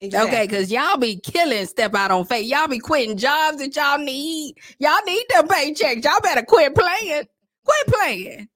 Exactly. 0.00 0.30
Okay, 0.30 0.46
because 0.46 0.70
y'all 0.70 0.96
be 0.96 1.18
killing 1.18 1.66
step 1.66 1.94
out 1.94 2.12
on 2.12 2.24
faith. 2.24 2.46
Y'all 2.46 2.68
be 2.68 2.78
quitting 2.78 3.16
jobs 3.16 3.58
that 3.58 3.74
y'all 3.74 3.98
need. 3.98 4.54
Y'all 4.78 5.02
need 5.04 5.24
them 5.30 5.48
paychecks. 5.48 6.04
Y'all 6.04 6.20
better 6.20 6.42
quit 6.42 6.72
playing. 6.74 7.24
Quit 7.64 7.86
playing. 7.88 8.48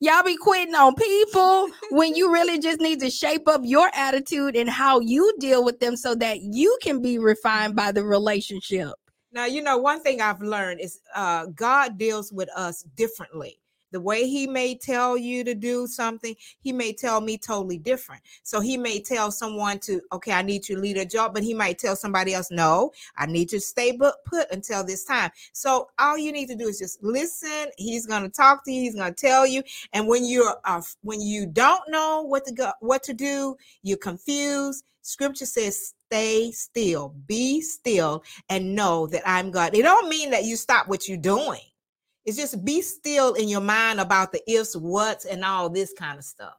Y'all 0.00 0.22
be 0.22 0.36
quitting 0.36 0.76
on 0.76 0.94
people 0.94 1.68
when 1.90 2.14
you 2.14 2.32
really 2.32 2.60
just 2.60 2.80
need 2.80 3.00
to 3.00 3.10
shape 3.10 3.48
up 3.48 3.60
your 3.64 3.90
attitude 3.94 4.54
and 4.54 4.70
how 4.70 5.00
you 5.00 5.34
deal 5.40 5.64
with 5.64 5.80
them 5.80 5.96
so 5.96 6.14
that 6.14 6.40
you 6.40 6.78
can 6.80 7.02
be 7.02 7.18
refined 7.18 7.74
by 7.74 7.90
the 7.90 8.04
relationship. 8.04 8.92
Now, 9.32 9.46
you 9.46 9.60
know, 9.60 9.76
one 9.76 10.00
thing 10.00 10.20
I've 10.20 10.40
learned 10.40 10.80
is 10.80 11.00
uh, 11.16 11.46
God 11.46 11.98
deals 11.98 12.32
with 12.32 12.48
us 12.54 12.84
differently. 12.94 13.58
The 13.90 14.00
way 14.00 14.28
he 14.28 14.46
may 14.46 14.74
tell 14.74 15.16
you 15.16 15.44
to 15.44 15.54
do 15.54 15.86
something, 15.86 16.34
he 16.60 16.72
may 16.72 16.92
tell 16.92 17.20
me 17.20 17.38
totally 17.38 17.78
different. 17.78 18.22
So 18.42 18.60
he 18.60 18.76
may 18.76 19.00
tell 19.00 19.30
someone 19.30 19.78
to, 19.80 20.00
okay, 20.12 20.32
I 20.32 20.42
need 20.42 20.68
you 20.68 20.76
to 20.76 20.82
lead 20.82 20.98
a 20.98 21.06
job, 21.06 21.34
but 21.34 21.42
he 21.42 21.54
might 21.54 21.78
tell 21.78 21.96
somebody 21.96 22.34
else, 22.34 22.50
no, 22.50 22.92
I 23.16 23.26
need 23.26 23.52
you 23.52 23.58
to 23.58 23.64
stay 23.64 23.96
put 23.96 24.50
until 24.50 24.84
this 24.84 25.04
time. 25.04 25.30
So 25.52 25.88
all 25.98 26.18
you 26.18 26.32
need 26.32 26.48
to 26.48 26.54
do 26.54 26.68
is 26.68 26.78
just 26.78 27.02
listen. 27.02 27.66
He's 27.76 28.06
going 28.06 28.22
to 28.22 28.28
talk 28.28 28.64
to 28.64 28.72
you. 28.72 28.82
He's 28.82 28.94
going 28.94 29.14
to 29.14 29.26
tell 29.26 29.46
you. 29.46 29.62
And 29.92 30.06
when 30.06 30.26
you're, 30.26 30.56
uh, 30.64 30.82
when 31.02 31.20
you 31.20 31.46
don't 31.46 31.82
know 31.88 32.22
what 32.22 32.44
to 32.46 32.52
go, 32.52 32.72
what 32.80 33.02
to 33.04 33.14
do, 33.14 33.56
you're 33.82 33.98
confused. 33.98 34.84
Scripture 35.02 35.46
says, 35.46 35.94
stay 36.06 36.50
still, 36.50 37.14
be 37.26 37.62
still, 37.62 38.22
and 38.50 38.74
know 38.74 39.06
that 39.06 39.22
I'm 39.26 39.50
God. 39.50 39.74
It 39.74 39.82
don't 39.82 40.08
mean 40.10 40.30
that 40.30 40.44
you 40.44 40.56
stop 40.56 40.86
what 40.88 41.08
you're 41.08 41.16
doing 41.16 41.60
it's 42.28 42.36
just 42.36 42.62
be 42.62 42.82
still 42.82 43.32
in 43.32 43.48
your 43.48 43.62
mind 43.62 44.00
about 44.00 44.32
the 44.32 44.42
ifs, 44.50 44.76
what's, 44.76 45.24
and 45.24 45.42
all 45.42 45.70
this 45.70 45.94
kind 45.98 46.18
of 46.18 46.24
stuff. 46.24 46.52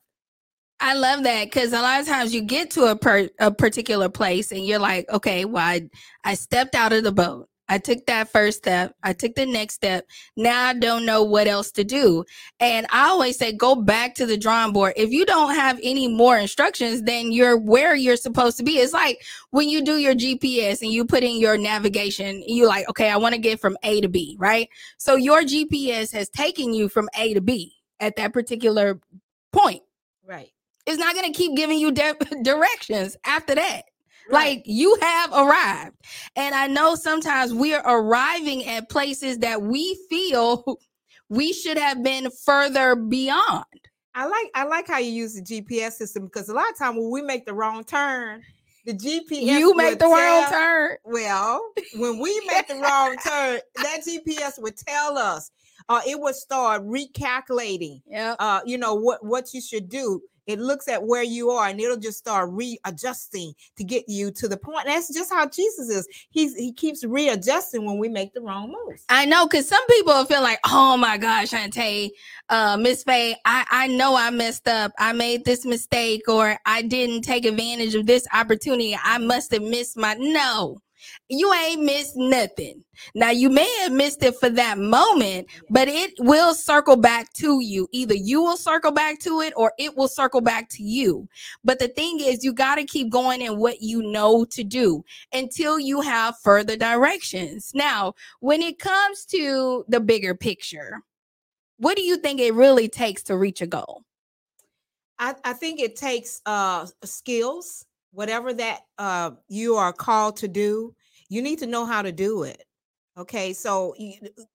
I 0.80 0.96
love 0.96 1.24
that 1.24 1.44
because 1.44 1.74
a 1.74 1.82
lot 1.82 2.00
of 2.00 2.08
times 2.08 2.34
you 2.34 2.42
get 2.42 2.72
to 2.72 2.86
a 2.86 2.96
per, 2.96 3.30
a 3.40 3.52
particular 3.52 4.10
place 4.10 4.52
and 4.52 4.66
you're 4.66 4.80
like, 4.80 5.08
okay, 5.12 5.46
well, 5.46 5.64
I, 5.64 5.88
I 6.24 6.34
stepped 6.34 6.74
out 6.74 6.92
of 6.92 7.04
the 7.04 7.12
boat. 7.12 7.49
I 7.70 7.78
took 7.78 8.06
that 8.08 8.30
first 8.30 8.58
step. 8.58 8.96
I 9.04 9.14
took 9.14 9.36
the 9.36 9.46
next 9.46 9.76
step. 9.76 10.08
Now 10.36 10.68
I 10.68 10.74
don't 10.74 11.06
know 11.06 11.24
what 11.24 11.48
else 11.48 11.72
to 11.74 11.84
do. 11.84 12.26
And 12.60 12.88
I 12.92 13.10
always 13.10 13.38
say, 13.38 13.54
go 13.54 13.76
back 13.76 14.16
to 14.16 14.26
the 14.26 14.38
drawing 14.38 14.74
board. 14.74 14.94
If 14.98 15.12
you 15.12 15.26
don't 15.26 15.54
have 15.54 15.80
any 15.84 16.08
more 16.08 16.38
instructions, 16.38 17.04
then 17.04 17.32
you're 17.32 17.58
where 17.58 17.96
you're 17.96 18.18
supposed 18.18 18.58
to 18.58 18.64
be. 18.64 18.80
It's 18.80 18.92
like 18.92 19.24
when 19.52 19.70
you 19.70 19.84
do 19.84 19.98
your 19.98 20.16
GPS 20.16 20.82
and 20.82 20.92
you 20.92 21.06
put 21.06 21.24
in 21.24 21.40
your 21.40 21.58
navigation, 21.58 22.44
you 22.48 22.68
like, 22.68 22.90
okay, 22.90 23.10
I 23.10 23.18
want 23.18 23.36
to 23.36 23.42
get 23.42 23.60
from 23.60 23.78
A 23.84 24.02
to 24.02 24.10
B, 24.10 24.36
right? 24.40 24.68
So 24.98 25.16
your 25.16 25.44
GPS 25.44 26.12
has 26.14 26.28
taken 26.30 26.74
you 26.74 26.90
from 26.90 27.08
A 27.16 27.36
to 27.36 27.42
B 27.42 27.76
at 28.00 28.16
that 28.16 28.34
particular 28.34 29.00
point. 29.54 29.84
Right. 30.26 30.52
It's 30.88 30.98
not 30.98 31.14
going 31.14 31.32
to 31.32 31.38
keep 31.38 31.56
giving 31.56 31.78
you 31.78 31.92
de- 31.92 32.16
directions 32.44 33.16
after 33.24 33.54
that. 33.54 33.84
Like 34.32 34.64
you 34.66 34.98
have 35.02 35.32
arrived. 35.34 35.96
And 36.36 36.54
I 36.56 36.68
know 36.68 36.96
sometimes 36.96 37.54
we're 37.54 37.82
arriving 37.82 38.66
at 38.66 38.90
places 38.90 39.40
that 39.40 39.62
we 39.62 39.98
feel 40.10 40.80
we 41.30 41.54
should 41.54 41.78
have 41.78 42.04
been 42.04 42.30
further 42.46 42.96
beyond. 42.96 43.66
I 44.16 44.28
like 44.28 44.52
I 44.56 44.64
like 44.66 44.88
how 44.88 44.98
you 44.98 45.12
use 45.12 45.36
the 45.36 45.42
GPS 45.42 45.94
system 45.94 46.26
because 46.26 46.50
a 46.50 46.54
lot 46.54 46.70
of 46.70 46.78
time 46.78 46.96
when 46.96 47.12
we 47.12 47.22
make 47.22 47.46
the 47.46 47.54
wrong 47.54 47.84
turn, 47.84 48.44
the 48.86 48.94
GPS. 48.94 49.42
You 49.42 49.76
make 49.76 50.00
the 50.00 50.10
would 50.10 50.16
wrong 50.16 50.50
turn. 50.50 50.98
Well, 51.04 51.72
when 51.96 52.20
we 52.20 52.42
make 52.48 52.68
the 52.68 52.76
wrong 52.76 53.16
turn, 53.26 53.60
that 53.76 54.02
GPS 54.08 54.62
would 54.62 54.78
tell 54.78 55.18
us. 55.18 55.52
Uh, 55.88 56.02
it 56.08 56.20
would 56.20 56.36
start 56.36 56.86
recalculating. 56.86 58.02
Yeah. 58.08 58.36
Uh, 58.40 58.62
you 58.66 58.78
know 58.78 58.96
what 58.96 59.24
what 59.24 59.54
you 59.54 59.62
should 59.62 59.90
do. 59.90 60.22
It 60.50 60.60
looks 60.60 60.88
at 60.88 61.04
where 61.04 61.22
you 61.22 61.52
are, 61.52 61.68
and 61.68 61.80
it'll 61.80 61.96
just 61.96 62.18
start 62.18 62.50
readjusting 62.52 63.54
to 63.78 63.84
get 63.84 64.06
you 64.08 64.32
to 64.32 64.48
the 64.48 64.58
point. 64.58 64.88
And 64.88 64.96
that's 64.96 65.14
just 65.14 65.32
how 65.32 65.48
Jesus 65.48 65.90
is. 65.90 66.08
He's 66.32 66.56
he 66.56 66.74
keeps 66.74 67.04
readjusting 67.04 67.86
when 67.86 68.00
we 68.00 68.10
make 68.10 68.34
the 68.34 68.42
wrong 68.42 68.72
moves. 68.72 69.06
I 69.10 69.26
know 69.26 69.46
because 69.46 69.68
some 69.68 69.86
people 69.86 70.26
feel 70.26 70.42
like, 70.42 70.60
oh 70.66 70.98
my 70.98 71.20
gosh, 71.20 71.52
Shantae, 71.52 72.10
uh, 72.50 72.78
Miss 72.78 73.04
Faye, 73.04 73.36
I, 73.46 73.64
I 73.70 73.88
know 73.88 74.16
I 74.16 74.32
messed 74.32 74.68
up. 74.68 74.92
I 74.98 75.14
made 75.14 75.46
this 75.46 75.66
mistake 75.66 76.28
or 76.28 76.58
I 76.66 76.82
didn't 76.82 77.22
take 77.22 77.46
advantage 77.46 77.94
of 77.94 78.08
this 78.08 78.26
opportunity. 78.34 78.98
I 79.04 79.20
must 79.20 79.52
have 79.52 79.62
missed 79.62 79.98
my 79.98 80.16
no. 80.16 80.82
You 81.28 81.54
ain't 81.54 81.84
missed 81.84 82.16
nothing. 82.16 82.84
Now 83.16 83.32
you 83.32 83.50
may 83.50 83.70
have 83.82 83.92
missed 83.92 84.24
it 84.24 84.36
for 84.36 84.50
that 84.50 84.78
moment, 84.78 85.48
but 85.70 85.88
it 85.88 86.14
will 86.20 86.54
circle 86.54 86.98
back 86.98 87.32
to 87.34 87.62
you. 87.62 87.88
Either 87.92 88.16
you 88.16 88.42
will 88.42 88.58
circle 88.58 88.92
back 88.92 89.20
to 89.20 89.42
it 89.42 89.54
or 89.56 89.74
it 89.78 89.96
will 89.96 90.08
circle 90.08 90.42
back 90.42 90.70
to 90.70 90.84
you. 90.84 91.28
But 91.64 91.80
the 91.80 91.88
thing 91.88 92.20
is, 92.20 92.44
you 92.44 92.54
got 92.54 92.76
to 92.76 92.84
keep 92.84 93.10
going 93.10 93.42
in 93.42 93.58
what 93.58 93.82
you 93.82 94.02
know 94.02 94.46
to 94.46 94.64
do 94.64 95.04
until 95.34 95.80
you 95.80 96.02
have 96.02 96.40
further 96.40 96.76
directions. 96.76 97.72
Now, 97.74 98.14
when 98.40 98.62
it 98.62 98.80
comes 98.80 99.26
to 99.28 99.86
the 99.88 100.00
bigger 100.00 100.36
picture, 100.36 101.02
what 101.78 101.96
do 101.96 102.04
you 102.04 102.18
think 102.18 102.40
it 102.40 102.54
really 102.54 102.90
takes 102.90 103.24
to 103.24 103.38
reach 103.38 103.62
a 103.62 103.68
goal? 103.68 104.04
I, 105.18 105.36
I 105.44 105.54
think 105.54 105.80
it 105.80 105.96
takes 105.96 106.42
uh 106.46 106.88
skills, 107.04 107.86
whatever 108.12 108.54
that 108.54 108.82
uh 108.98 109.32
you 109.48 109.76
are 109.76 109.94
called 109.94 110.38
to 110.38 110.48
do, 110.48 110.96
you 111.30 111.42
need 111.42 111.60
to 111.60 111.68
know 111.68 111.86
how 111.86 112.02
to 112.02 112.12
do 112.12 112.44
it. 112.44 112.64
Okay, 113.18 113.52
so 113.52 113.96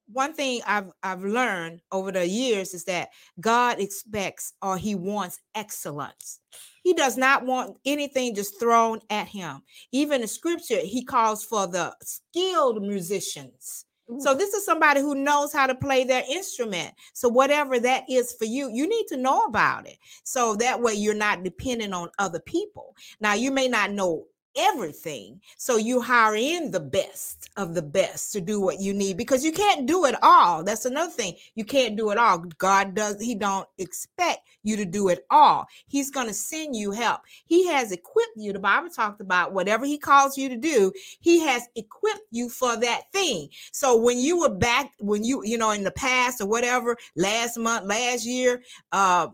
one 0.06 0.32
thing 0.32 0.62
I've 0.66 0.90
I've 1.02 1.23
learned 1.23 1.82
over 1.92 2.11
the 2.11 2.26
years 2.26 2.73
is 2.73 2.84
that 2.84 3.11
God 3.38 3.78
expects 3.78 4.54
or 4.62 4.78
He 4.78 4.94
wants 4.94 5.38
excellence. 5.54 6.40
He 6.82 6.94
does 6.94 7.18
not 7.18 7.44
want 7.44 7.76
anything 7.84 8.34
just 8.34 8.58
thrown 8.58 9.00
at 9.11 9.28
Him. 9.28 9.61
Even 9.92 10.23
in 10.23 10.28
Scripture, 10.28 10.78
He 10.78 11.04
calls 11.04 11.44
for 11.44 11.66
the 11.66 11.94
skilled 12.02 12.80
musicians. 12.82 13.83
So 14.18 14.34
this 14.34 14.52
is 14.52 14.64
somebody 14.66 15.00
who 15.00 15.14
knows 15.14 15.52
how 15.52 15.66
to 15.66 15.75
play 15.75 16.04
their 16.04 16.25
instrument. 16.28 16.92
So 17.14 17.28
whatever 17.28 17.80
that 17.80 18.04
is 18.08 18.34
for 18.34 18.44
you, 18.44 18.70
you 18.70 18.87
need 18.87 19.06
to 19.08 19.16
know 19.16 19.44
about 19.44 19.87
it. 19.87 19.96
So 20.25 20.54
that 20.56 20.80
way 20.80 20.92
you're 20.94 21.14
not 21.14 21.42
dependent 21.42 21.94
on 21.94 22.11
other 22.18 22.40
people. 22.40 22.94
Now 23.20 23.32
you 23.32 23.50
may 23.50 23.66
not 23.66 23.92
know 23.92 24.26
everything. 24.56 25.40
So 25.56 25.76
you 25.76 26.00
hire 26.00 26.37
in 26.37 26.70
the 26.70 26.80
best 26.80 27.50
of 27.56 27.75
the 27.75 27.82
best 27.82 28.32
to 28.32 28.40
do 28.40 28.61
what 28.61 28.80
you 28.80 28.92
need 28.94 29.16
because 29.16 29.44
you 29.44 29.52
can't 29.52 29.87
do 29.87 30.04
it 30.04 30.14
all. 30.23 30.62
That's 30.62 30.84
another 30.84 31.11
thing. 31.11 31.34
You 31.54 31.64
can't 31.64 31.96
do 31.96 32.11
it 32.11 32.18
all. 32.18 32.38
God 32.58 32.94
does 32.94 33.20
he 33.20 33.34
don't 33.34 33.68
expect 33.78 34.49
you 34.62 34.76
to 34.76 34.84
do 34.84 35.08
it 35.08 35.26
all. 35.30 35.66
He's 35.87 36.11
going 36.11 36.26
to 36.26 36.34
send 36.34 36.75
you 36.75 36.90
help. 36.90 37.20
He 37.44 37.66
has 37.68 37.92
equipped 37.92 38.37
you. 38.37 38.52
The 38.52 38.58
Bible 38.58 38.90
talked 38.90 39.20
about 39.20 39.52
whatever 39.52 39.84
he 39.84 39.99
calls 39.99 40.37
you 40.37 40.49
to 40.49 40.56
do, 40.56 40.92
he 41.20 41.40
has 41.40 41.62
equipped 41.76 42.26
you 42.30 42.49
for 42.49 42.76
that 42.76 43.02
thing. 43.12 43.49
So 43.73 43.96
when 43.96 44.18
you 44.18 44.40
were 44.40 44.54
back 44.54 44.92
when 44.99 45.25
you 45.25 45.42
you 45.44 45.58
know 45.58 45.70
in 45.70 45.84
the 45.84 45.90
past 45.90 46.40
or 46.40 46.46
whatever, 46.46 46.96
last 47.16 47.58
month, 47.58 47.87
last 47.87 48.25
year, 48.25 48.62
uh 48.92 49.28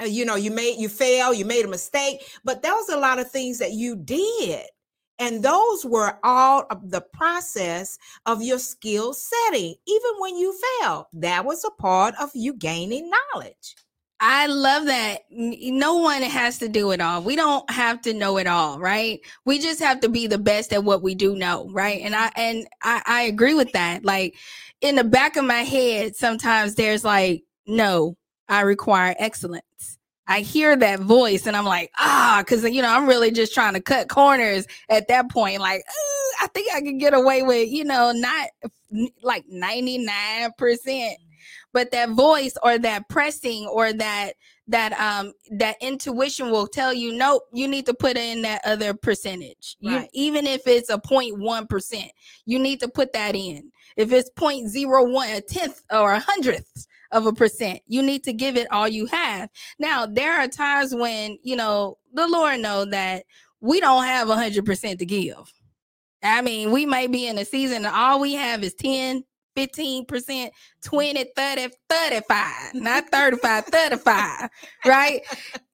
Uh, 0.00 0.04
you 0.04 0.24
know 0.24 0.36
you 0.36 0.50
made 0.50 0.78
you 0.78 0.88
fail 0.88 1.32
you 1.32 1.44
made 1.44 1.64
a 1.64 1.68
mistake 1.68 2.20
but 2.44 2.62
there 2.62 2.74
was 2.74 2.88
a 2.90 2.96
lot 2.96 3.18
of 3.18 3.30
things 3.30 3.58
that 3.58 3.72
you 3.72 3.96
did 3.96 4.64
and 5.18 5.42
those 5.42 5.86
were 5.86 6.18
all 6.22 6.66
of 6.70 6.90
the 6.90 7.00
process 7.14 7.96
of 8.26 8.42
your 8.42 8.58
skill 8.58 9.14
setting 9.14 9.74
even 9.86 10.10
when 10.18 10.36
you 10.36 10.58
failed 10.80 11.06
that 11.12 11.44
was 11.44 11.64
a 11.64 11.70
part 11.82 12.14
of 12.20 12.30
you 12.34 12.52
gaining 12.54 13.10
knowledge 13.10 13.74
I 14.18 14.46
love 14.46 14.86
that. 14.86 15.24
No 15.30 15.94
one 15.96 16.22
has 16.22 16.58
to 16.58 16.68
do 16.68 16.90
it 16.92 17.00
all. 17.02 17.22
We 17.22 17.36
don't 17.36 17.68
have 17.70 18.00
to 18.02 18.14
know 18.14 18.38
it 18.38 18.46
all, 18.46 18.78
right? 18.78 19.20
We 19.44 19.58
just 19.58 19.78
have 19.80 20.00
to 20.00 20.08
be 20.08 20.26
the 20.26 20.38
best 20.38 20.72
at 20.72 20.84
what 20.84 21.02
we 21.02 21.14
do 21.14 21.36
know, 21.36 21.68
right? 21.72 22.00
And 22.00 22.14
I 22.14 22.30
and 22.34 22.66
I, 22.82 23.02
I 23.04 23.22
agree 23.22 23.54
with 23.54 23.72
that. 23.72 24.04
Like 24.06 24.34
in 24.80 24.96
the 24.96 25.04
back 25.04 25.36
of 25.36 25.44
my 25.44 25.62
head, 25.62 26.16
sometimes 26.16 26.76
there's 26.76 27.04
like, 27.04 27.42
no, 27.66 28.16
I 28.48 28.62
require 28.62 29.14
excellence. 29.18 29.98
I 30.28 30.40
hear 30.40 30.74
that 30.76 31.00
voice 31.00 31.46
and 31.46 31.56
I'm 31.56 31.64
like, 31.64 31.92
ah, 31.98 32.42
because 32.44 32.64
you 32.64 32.82
know, 32.82 32.88
I'm 32.88 33.06
really 33.06 33.30
just 33.30 33.54
trying 33.54 33.74
to 33.74 33.80
cut 33.80 34.08
corners 34.08 34.66
at 34.88 35.08
that 35.08 35.30
point. 35.30 35.60
Like, 35.60 35.84
I 36.40 36.48
think 36.48 36.68
I 36.74 36.80
could 36.80 36.98
get 36.98 37.14
away 37.14 37.42
with, 37.42 37.68
you 37.70 37.84
know, 37.84 38.12
not 38.12 38.48
like 39.22 39.44
99% 39.48 41.16
but 41.76 41.90
that 41.90 42.08
voice 42.08 42.54
or 42.62 42.78
that 42.78 43.06
pressing 43.10 43.66
or 43.66 43.92
that 43.92 44.32
that 44.66 44.92
um 44.94 45.32
that 45.50 45.76
intuition 45.82 46.50
will 46.50 46.66
tell 46.66 46.94
you 46.94 47.12
nope 47.12 47.42
you 47.52 47.68
need 47.68 47.84
to 47.84 47.92
put 47.92 48.16
in 48.16 48.40
that 48.40 48.62
other 48.64 48.94
percentage 48.94 49.76
you, 49.80 50.06
even 50.14 50.46
if 50.46 50.66
it's 50.66 50.88
a 50.88 50.98
0.1 50.98 51.68
percent 51.68 52.10
you 52.46 52.58
need 52.58 52.80
to 52.80 52.88
put 52.88 53.12
that 53.12 53.36
in 53.36 53.70
if 53.96 54.10
it's 54.10 54.30
0.01 54.38 55.36
a 55.36 55.40
tenth 55.42 55.82
or 55.92 56.12
a 56.12 56.20
hundredth 56.20 56.86
of 57.12 57.26
a 57.26 57.32
percent. 57.32 57.80
You 57.86 58.02
need 58.02 58.24
to 58.24 58.32
give 58.32 58.56
it 58.56 58.70
all 58.70 58.88
you 58.88 59.06
have. 59.06 59.50
Now 59.78 60.06
there 60.06 60.40
are 60.40 60.48
times 60.48 60.94
when 60.94 61.38
you 61.42 61.56
know 61.56 61.98
the 62.12 62.26
lord 62.26 62.60
know 62.60 62.84
that 62.86 63.24
we 63.60 63.80
don't 63.80 64.04
have 64.04 64.28
a 64.28 64.34
hundred 64.34 64.64
percent 64.64 64.98
to 65.00 65.06
give. 65.06 65.52
I 66.22 66.42
mean 66.42 66.72
we 66.72 66.86
may 66.86 67.06
be 67.06 67.26
in 67.26 67.38
a 67.38 67.44
season 67.44 67.84
and 67.84 67.94
all 67.94 68.20
we 68.20 68.34
have 68.34 68.62
is 68.62 68.74
10 68.74 69.24
15%, 69.56 70.50
20, 70.84 71.24
30, 71.34 71.68
35, 71.88 72.74
not 72.74 73.08
35, 73.10 73.66
35, 73.66 74.48
right? 74.84 75.20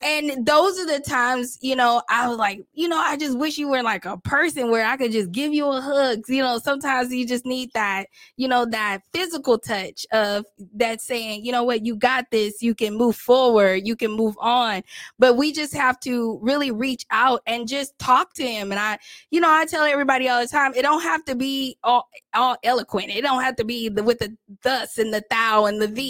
And 0.02 0.44
those 0.44 0.78
are 0.78 0.86
the 0.86 1.00
times, 1.00 1.58
you 1.60 1.76
know, 1.76 2.02
I 2.08 2.28
was 2.28 2.36
like, 2.36 2.60
you 2.74 2.88
know, 2.88 2.98
I 2.98 3.16
just 3.16 3.38
wish 3.38 3.56
you 3.56 3.68
were 3.68 3.82
like 3.82 4.04
a 4.04 4.18
person 4.18 4.70
where 4.70 4.84
I 4.84 4.96
could 4.96 5.12
just 5.12 5.30
give 5.30 5.54
you 5.54 5.66
a 5.66 5.80
hug. 5.80 6.24
You 6.28 6.42
know, 6.42 6.58
sometimes 6.58 7.12
you 7.14 7.26
just 7.26 7.46
need 7.46 7.70
that, 7.74 8.08
you 8.36 8.48
know, 8.48 8.66
that 8.66 9.02
physical 9.12 9.58
touch 9.58 10.04
of 10.12 10.44
that 10.74 11.00
saying, 11.00 11.44
you 11.44 11.52
know 11.52 11.62
what, 11.62 11.86
you 11.86 11.94
got 11.94 12.30
this, 12.30 12.62
you 12.62 12.74
can 12.74 12.96
move 12.96 13.16
forward, 13.16 13.86
you 13.86 13.94
can 13.94 14.10
move 14.10 14.36
on. 14.40 14.82
But 15.18 15.36
we 15.36 15.52
just 15.52 15.72
have 15.74 16.00
to 16.00 16.38
really 16.42 16.72
reach 16.72 17.06
out 17.10 17.42
and 17.46 17.68
just 17.68 17.96
talk 17.98 18.34
to 18.34 18.44
him. 18.44 18.72
And 18.72 18.80
I, 18.80 18.98
you 19.30 19.40
know, 19.40 19.50
I 19.50 19.66
tell 19.66 19.84
everybody 19.84 20.28
all 20.28 20.42
the 20.42 20.48
time, 20.48 20.74
it 20.74 20.82
don't 20.82 21.02
have 21.02 21.24
to 21.26 21.36
be 21.36 21.78
all, 21.84 22.08
all 22.34 22.56
eloquent. 22.64 23.10
It 23.10 23.22
don't 23.22 23.42
have 23.42 23.56
to 23.56 23.64
be 23.64 23.88
the 23.88 24.02
with 24.02 24.18
the 24.18 24.36
thus 24.62 24.98
and 24.98 25.14
the 25.14 25.22
thou 25.30 25.66
and 25.66 25.80
the 25.80 25.86
thee. 25.86 26.01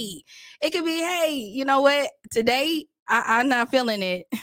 It 0.61 0.71
could 0.71 0.85
be, 0.85 0.99
hey, 0.99 1.35
you 1.35 1.65
know 1.65 1.81
what? 1.83 2.11
Today 2.31 2.87
I, 3.09 3.39
I'm 3.39 3.49
not 3.49 3.71
feeling 3.71 4.03
it. 4.03 4.27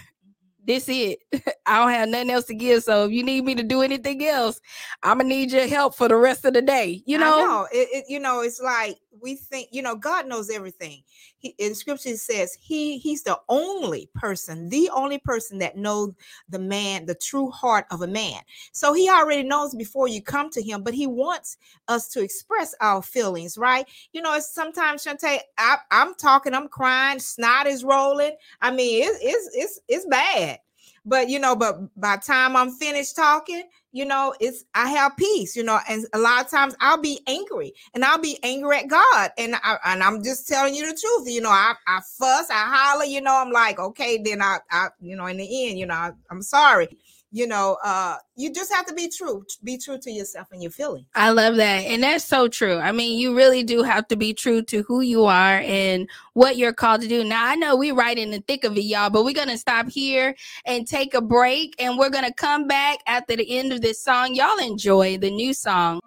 This 0.62 0.88
it. 0.88 1.20
I 1.65 1.79
don't 1.79 1.89
have 1.89 2.10
nothing 2.10 2.29
else 2.29 2.46
to 2.46 2.53
give. 2.53 2.84
So 2.84 3.06
if 3.06 3.12
you 3.12 3.24
need 3.24 3.44
me 3.44 3.56
to 3.56 3.63
do 3.63 3.82
anything 3.82 4.24
else, 4.24 4.62
I'm 5.01 5.18
gonna 5.18 5.29
need 5.29 5.51
your 5.51 5.68
help 5.68 5.96
for 5.96 6.08
the 6.08 6.15
rest 6.15 6.46
of 6.46 6.53
the 6.53 6.62
day. 6.62 7.01
You 7.08 7.18
know? 7.18 7.39
know. 7.39 7.68
It, 7.72 7.88
it, 7.91 8.06
you 8.08 8.20
know, 8.20 8.41
it's 8.41 8.62
like 8.62 8.98
we 9.22 9.36
think, 9.36 9.70
you 9.72 9.82
know, 9.82 9.96
God 9.96 10.28
knows 10.28 10.50
everything. 10.50 11.04
He, 11.38 11.56
in 11.58 11.74
scripture 11.75 12.16
says 12.16 12.58
he 12.60 12.98
he's 12.98 13.24
the 13.24 13.39
only 13.50 14.10
person, 14.16 14.70
the 14.70 14.89
only 14.94 15.18
person 15.20 15.58
that 15.60 15.78
knows 15.78 16.13
the 16.50 16.60
man, 16.60 17.06
the 17.06 17.16
true 17.16 17.50
heart 17.50 17.86
of 17.92 18.01
a 18.01 18.08
man. 18.08 18.42
So 18.72 18.94
he 18.94 19.10
already 19.10 19.44
knows 19.44 19.75
before 19.75 20.08
you 20.08 20.22
come 20.22 20.50
to 20.51 20.62
him, 20.62 20.84
but 20.84 20.94
he 20.94 21.08
wants 21.08 21.58
us 21.88 22.08
to 22.10 22.22
express 22.22 22.75
our 22.82 23.01
feelings, 23.01 23.58
right? 23.58 23.88
You 24.13 24.22
know, 24.22 24.34
it's 24.36 24.54
sometimes 24.54 25.04
Shantae, 25.04 25.39
I, 25.58 25.78
I'm 25.92 26.16
talking, 26.16 26.54
I'm 26.54 26.68
crying, 26.68 27.20
snot 27.20 27.68
is 27.68 27.84
rolling. 27.84 28.36
I 28.62 28.72
mean, 28.72 29.04
it, 29.04 29.18
it's 29.22 29.50
it's 29.54 29.80
it's 29.88 30.06
bad. 30.06 30.60
But 31.06 31.29
you 31.29 31.39
know, 31.39 31.56
but 31.56 31.79
by 32.00 32.18
time 32.18 32.56
I'm 32.56 32.72
finished 32.72 33.15
talking, 33.15 33.63
you 33.91 34.06
know, 34.06 34.34
it's 34.39 34.65
I 34.75 34.89
have 34.89 35.18
peace, 35.18 35.56
you 35.56 35.63
know, 35.63 35.79
and 35.89 36.06
a 36.13 36.20
lot 36.20 36.46
of 36.46 36.51
times 36.51 36.75
I'll 36.79 37.01
be 37.01 37.22
angry 37.27 37.74
and 37.94 38.06
I'll 38.06 38.20
be 38.20 38.38
angry 38.44 38.77
at 38.77 38.88
God. 38.88 39.32
And 39.38 39.56
I 39.56 39.77
and 39.86 40.03
I'm 40.03 40.24
just 40.24 40.48
telling 40.48 40.75
you 40.75 40.86
the 40.86 40.98
truth. 41.00 41.27
You 41.27 41.41
know, 41.41 41.50
I, 41.50 41.74
I 41.88 42.00
fuss, 42.01 42.50
I 42.50 42.65
holler, 42.75 43.06
you 43.06 43.22
know, 43.22 43.36
I'm 43.36 43.51
like, 43.51 43.79
okay, 43.79 44.22
then 44.24 44.41
I 44.41 44.60
I 44.70 44.89
you 45.01 45.15
know, 45.15 45.25
in 45.25 45.38
the 45.38 45.70
end, 45.70 45.79
you 45.79 45.86
know, 45.86 45.96
I, 45.96 46.12
I'm 46.29 46.41
sorry. 46.41 46.98
You 47.31 47.45
know, 47.45 47.77
uh, 47.83 48.15
you 48.36 48.51
just 48.51 48.74
have 48.74 48.88
to 48.88 48.93
be 48.93 49.07
true, 49.07 49.45
be 49.63 49.77
true 49.77 50.00
to 50.00 50.09
yourself 50.09 50.48
and 50.51 50.63
your 50.63 50.71
feelings. 50.71 51.05
I 51.13 51.29
love 51.29 51.57
that. 51.57 51.81
And 51.86 52.01
that's 52.01 52.25
so 52.25 52.48
true. 52.48 52.77
I 52.77 52.91
mean, 52.91 53.19
you 53.19 53.36
really 53.36 53.62
do 53.62 53.83
have 53.83 54.07
to 54.07 54.15
be 54.15 54.33
true 54.33 54.63
to 54.63 54.81
who 54.83 55.01
you 55.01 55.25
are 55.25 55.59
and 55.59 56.09
what 56.33 56.57
you're 56.57 56.74
called 56.74 57.01
to 57.01 57.07
do. 57.07 57.24
Now, 57.24 57.45
I 57.45 57.55
know 57.55 57.75
we're 57.75 57.93
right 57.93 58.17
in 58.17 58.31
the 58.31 58.39
thick 58.48 58.63
of 58.63 58.75
it, 58.77 58.81
y'all, 58.81 59.12
but 59.12 59.25
we're 59.25 59.36
going 59.36 59.50
to 59.50 59.59
stop 59.59 59.89
here 59.89 60.36
and 60.65 60.88
take 60.88 61.13
a 61.13 61.21
break. 61.21 61.75
And 61.77 62.00
we're 62.00 62.09
going 62.09 62.25
to 62.25 62.33
come 62.33 62.67
back 62.67 63.00
after 63.05 63.36
the 63.36 63.59
end 63.59 63.74
of 63.74 63.81
this 63.81 64.01
song. 64.01 64.33
Y'all 64.33 64.57
enjoy 64.57 65.19
the 65.19 65.29
new 65.29 65.53
song. 65.53 66.00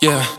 Yeah, 0.00 0.36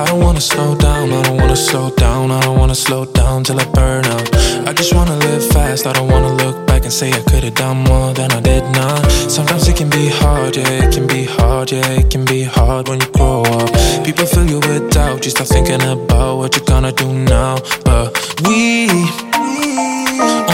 I 0.00 0.06
don't 0.06 0.22
wanna 0.22 0.40
slow 0.40 0.74
down, 0.74 1.12
I 1.12 1.22
don't 1.24 1.36
wanna 1.36 1.54
slow 1.54 1.90
down, 1.90 2.30
I 2.30 2.40
don't 2.40 2.58
wanna 2.58 2.74
slow 2.74 3.04
down 3.04 3.44
till 3.44 3.60
I 3.60 3.66
burn 3.66 4.06
out. 4.06 4.34
I 4.66 4.72
just 4.72 4.94
wanna 4.94 5.14
live 5.16 5.46
fast, 5.48 5.86
I 5.86 5.92
don't 5.92 6.10
wanna 6.10 6.32
look 6.42 6.66
back 6.66 6.84
and 6.84 6.92
say 6.92 7.12
I 7.12 7.20
could've 7.28 7.54
done 7.54 7.84
more 7.84 8.14
than 8.14 8.32
I 8.32 8.40
did 8.40 8.64
now. 8.72 8.96
Sometimes 9.28 9.68
it 9.68 9.76
can 9.76 9.90
be 9.90 10.08
hard, 10.08 10.56
yeah, 10.56 10.84
it 10.84 10.94
can 10.94 11.06
be 11.06 11.24
hard, 11.24 11.70
yeah, 11.70 11.86
it 12.00 12.08
can 12.08 12.24
be 12.24 12.42
hard 12.42 12.88
when 12.88 12.98
you 13.02 13.08
grow 13.08 13.42
up. 13.42 13.68
People 14.02 14.24
fill 14.24 14.48
you 14.48 14.60
with 14.60 14.90
doubt, 14.90 15.26
you 15.26 15.30
start 15.32 15.50
thinking 15.50 15.82
about 15.82 16.38
what 16.38 16.56
you're 16.56 16.64
gonna 16.64 16.92
do 16.92 17.12
now. 17.12 17.56
But 17.84 18.06
we 18.46 18.88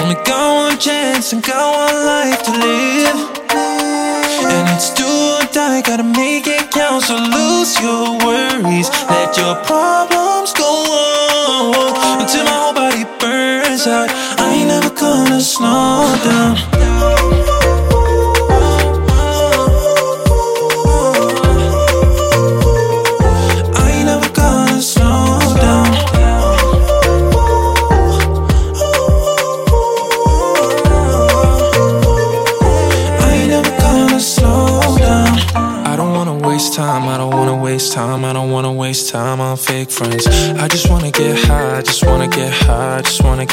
only 0.00 0.18
got 0.26 0.46
one 0.64 0.78
chance 0.80 1.32
and 1.32 1.40
got 1.40 1.66
one 1.84 1.98
life 2.04 2.42
to 2.46 2.50
live. 2.50 3.18
And 4.54 4.68
it's 4.74 4.92
do 4.92 5.06
or 5.06 5.15
die, 5.56 5.80
gotta 5.80 6.04
make 6.04 6.46
it 6.46 6.70
count. 6.70 7.02
So 7.02 7.16
lose 7.16 7.80
your 7.80 8.18
worries, 8.24 8.90
let 9.08 9.36
your 9.38 9.54
problems 9.64 10.52
go 10.52 10.70
on 12.04 12.20
until 12.20 12.44
my 12.44 12.58
whole 12.62 12.74
body 12.74 13.04
burns 13.18 13.86
out. 13.86 14.10
I 14.38 14.54
ain't 14.54 14.68
never 14.68 14.90
gonna 14.90 15.40
slow 15.40 16.14
down. 16.24 16.75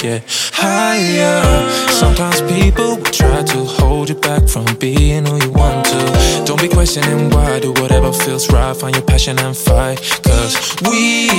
Get 0.03 0.23
higher. 0.51 1.39
Sometimes 1.87 2.41
people 2.41 2.97
will 2.97 3.13
try 3.21 3.41
to 3.41 3.59
hold 3.63 4.09
you 4.09 4.15
back 4.15 4.49
from 4.49 4.65
being 4.75 5.25
who 5.25 5.41
you 5.41 5.51
want 5.51 5.85
to. 5.85 6.43
Don't 6.45 6.61
be 6.61 6.67
questioning 6.67 7.29
why, 7.29 7.61
do 7.61 7.71
whatever 7.79 8.11
feels 8.11 8.51
right, 8.51 8.75
find 8.75 8.93
your 8.95 9.05
passion 9.05 9.39
and 9.39 9.55
fight. 9.55 9.99
Cause 10.27 10.53
we 10.83 11.31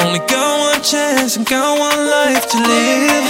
only 0.00 0.24
got 0.24 0.72
one 0.72 0.82
chance 0.82 1.36
and 1.36 1.44
got 1.44 1.78
one 1.78 2.00
life 2.16 2.48
to 2.52 2.56
live. 2.56 3.26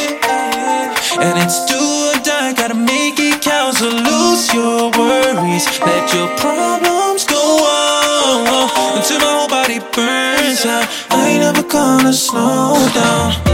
And 1.18 1.34
it's 1.42 1.66
do 1.66 1.82
or 2.10 2.22
die, 2.22 2.52
gotta 2.52 2.78
make 2.78 3.18
it 3.18 3.42
count. 3.42 3.74
So 3.78 3.88
lose 3.88 4.46
your 4.54 4.92
worries, 4.94 5.66
let 5.82 6.04
your 6.14 6.28
problems 6.38 7.24
go 7.26 7.42
on 7.66 8.96
until 8.96 9.18
my 9.18 9.32
whole 9.38 9.48
body 9.48 9.80
burns 9.90 10.64
out. 10.66 10.86
I 11.10 11.30
ain't 11.30 11.42
never 11.42 11.64
gonna 11.66 12.12
slow 12.12 12.78
down. 12.94 13.51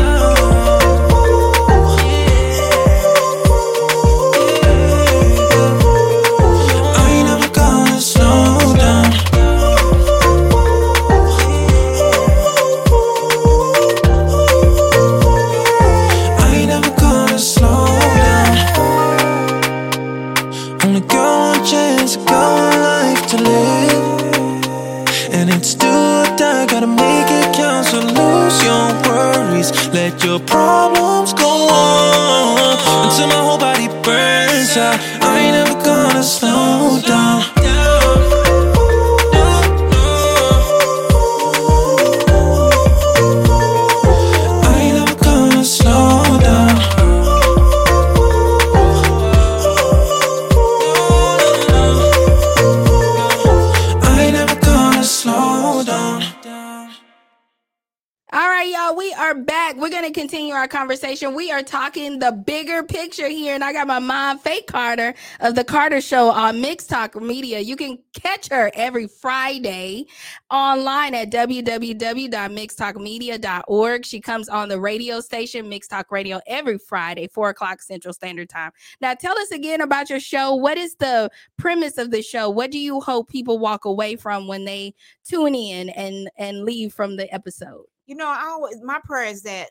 Our 60.59 60.69
conversation. 60.69 61.35
We 61.35 61.53
are 61.53 61.63
talking 61.63 62.19
the 62.19 62.33
bigger 62.33 62.83
picture 62.83 63.29
here, 63.29 63.55
and 63.55 63.63
I 63.63 63.73
got 63.73 63.87
my 63.87 64.01
mom, 64.01 64.41
Faye 64.41 64.63
Carter, 64.63 65.15
of 65.39 65.55
The 65.55 65.63
Carter 65.63 66.01
Show 66.01 66.31
on 66.31 66.61
Mix 66.61 66.85
Talk 66.85 67.15
Media. 67.15 67.61
You 67.61 67.77
can 67.77 67.97
catch 68.13 68.49
her 68.49 68.73
every 68.75 69.07
Friday 69.07 70.07
online 70.51 71.15
at 71.15 71.31
www.mixtalkmedia.org. 71.31 74.05
She 74.05 74.21
comes 74.21 74.49
on 74.49 74.69
the 74.69 74.81
radio 74.81 75.21
station, 75.21 75.69
Mix 75.69 75.87
Talk 75.87 76.11
Radio, 76.11 76.41
every 76.49 76.79
Friday, 76.79 77.29
4 77.29 77.51
o'clock 77.51 77.81
Central 77.81 78.13
Standard 78.13 78.49
Time. 78.49 78.73
Now, 79.01 79.15
tell 79.15 79.39
us 79.39 79.53
again 79.53 79.81
about 79.81 80.11
your 80.11 80.19
show. 80.19 80.57
What 80.57 80.77
is 80.77 80.97
the 80.97 81.31
premise 81.57 81.99
of 81.99 82.11
the 82.11 82.23
show? 82.23 82.51
What 82.51 82.73
do 82.73 82.81
you 82.81 83.01
hope 83.01 83.29
people 83.29 83.61
walk 83.61 83.85
away 83.85 84.17
from 84.17 84.49
when 84.49 84.65
they 84.65 84.97
tune 85.25 85.55
in 85.55 85.91
and, 85.91 86.29
and 86.37 86.65
leave 86.65 86.93
from 86.93 87.17
the 87.17 87.33
episode? 87.33 87.85
you 88.09 88.17
know, 88.17 88.27
I 88.27 88.47
always 88.47 88.81
my 88.83 88.99
prayer 89.05 89.29
is 89.29 89.43
that 89.43 89.69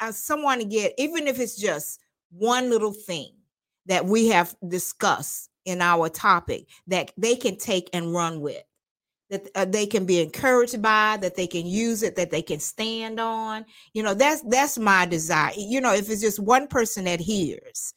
uh, 0.00 0.12
someone 0.12 0.58
to 0.58 0.64
get, 0.64 0.92
even 0.98 1.26
if 1.26 1.38
it's 1.38 1.56
just 1.56 2.00
one 2.30 2.70
little 2.70 2.92
thing 2.92 3.32
that 3.86 4.04
we 4.04 4.28
have 4.28 4.54
discussed 4.68 5.50
in 5.64 5.80
our 5.80 6.08
topic 6.08 6.66
that 6.86 7.12
they 7.16 7.36
can 7.36 7.56
take 7.56 7.88
and 7.92 8.12
run 8.12 8.40
with, 8.40 8.62
that 9.30 9.48
uh, 9.54 9.64
they 9.64 9.86
can 9.86 10.04
be 10.04 10.20
encouraged 10.20 10.80
by, 10.82 11.16
that 11.20 11.36
they 11.36 11.46
can 11.46 11.66
use 11.66 12.02
it, 12.02 12.16
that 12.16 12.30
they 12.30 12.42
can 12.42 12.60
stand 12.60 13.18
on. 13.18 13.64
You 13.94 14.02
know, 14.02 14.14
that's 14.14 14.42
that's 14.42 14.78
my 14.78 15.06
desire. 15.06 15.52
You 15.56 15.80
know, 15.80 15.94
if 15.94 16.10
it's 16.10 16.20
just 16.20 16.38
one 16.38 16.66
person 16.66 17.04
that 17.04 17.20
hears, 17.20 17.94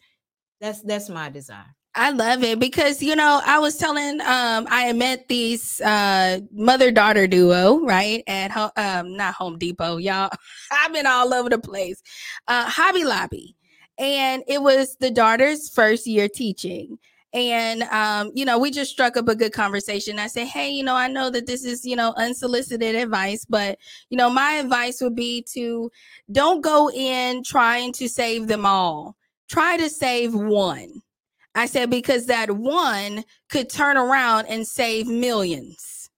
that's 0.61 0.81
that's 0.81 1.09
my 1.09 1.29
desire. 1.29 1.75
I 1.97 2.11
love 2.11 2.43
it 2.43 2.59
because 2.59 3.01
you 3.01 3.15
know 3.15 3.41
I 3.45 3.57
was 3.57 3.77
telling 3.77 4.19
um 4.21 4.67
I 4.69 4.91
met 4.91 5.29
these 5.29 5.79
uh 5.79 6.39
mother 6.51 6.91
daughter 6.91 7.25
duo 7.25 7.79
right 7.85 8.21
at 8.27 8.51
um 8.75 9.15
not 9.15 9.33
Home 9.35 9.57
Depot 9.57 9.97
y'all. 9.97 10.29
I've 10.71 10.91
been 10.91 11.05
all 11.05 11.33
over 11.33 11.49
the 11.49 11.57
place. 11.57 12.01
Uh 12.47 12.69
Hobby 12.69 13.05
Lobby. 13.05 13.55
And 13.97 14.43
it 14.47 14.61
was 14.61 14.97
the 14.99 15.09
daughter's 15.09 15.69
first 15.69 16.05
year 16.05 16.27
teaching. 16.27 16.99
And 17.33 17.83
um 17.83 18.31
you 18.35 18.43
know 18.43 18.59
we 18.59 18.71
just 18.71 18.91
struck 18.91 19.15
up 19.15 19.29
a 19.29 19.35
good 19.35 19.53
conversation. 19.53 20.19
I 20.19 20.27
said 20.27 20.47
hey 20.47 20.69
you 20.69 20.83
know 20.83 20.95
I 20.95 21.07
know 21.07 21.29
that 21.29 21.47
this 21.47 21.63
is 21.63 21.85
you 21.85 21.95
know 21.95 22.13
unsolicited 22.17 22.95
advice 22.95 23.45
but 23.45 23.77
you 24.09 24.17
know 24.17 24.29
my 24.29 24.53
advice 24.53 24.99
would 24.99 25.15
be 25.15 25.45
to 25.53 25.89
don't 26.29 26.59
go 26.61 26.91
in 26.91 27.41
trying 27.43 27.93
to 27.93 28.09
save 28.09 28.47
them 28.47 28.65
all. 28.65 29.15
Try 29.47 29.77
to 29.77 29.89
save 29.89 30.33
one 30.35 31.01
I 31.55 31.65
said, 31.65 31.89
because 31.89 32.25
that 32.27 32.51
one 32.51 33.23
could 33.49 33.69
turn 33.69 33.97
around 33.97 34.47
and 34.47 34.67
save 34.67 35.07
millions. 35.07 36.09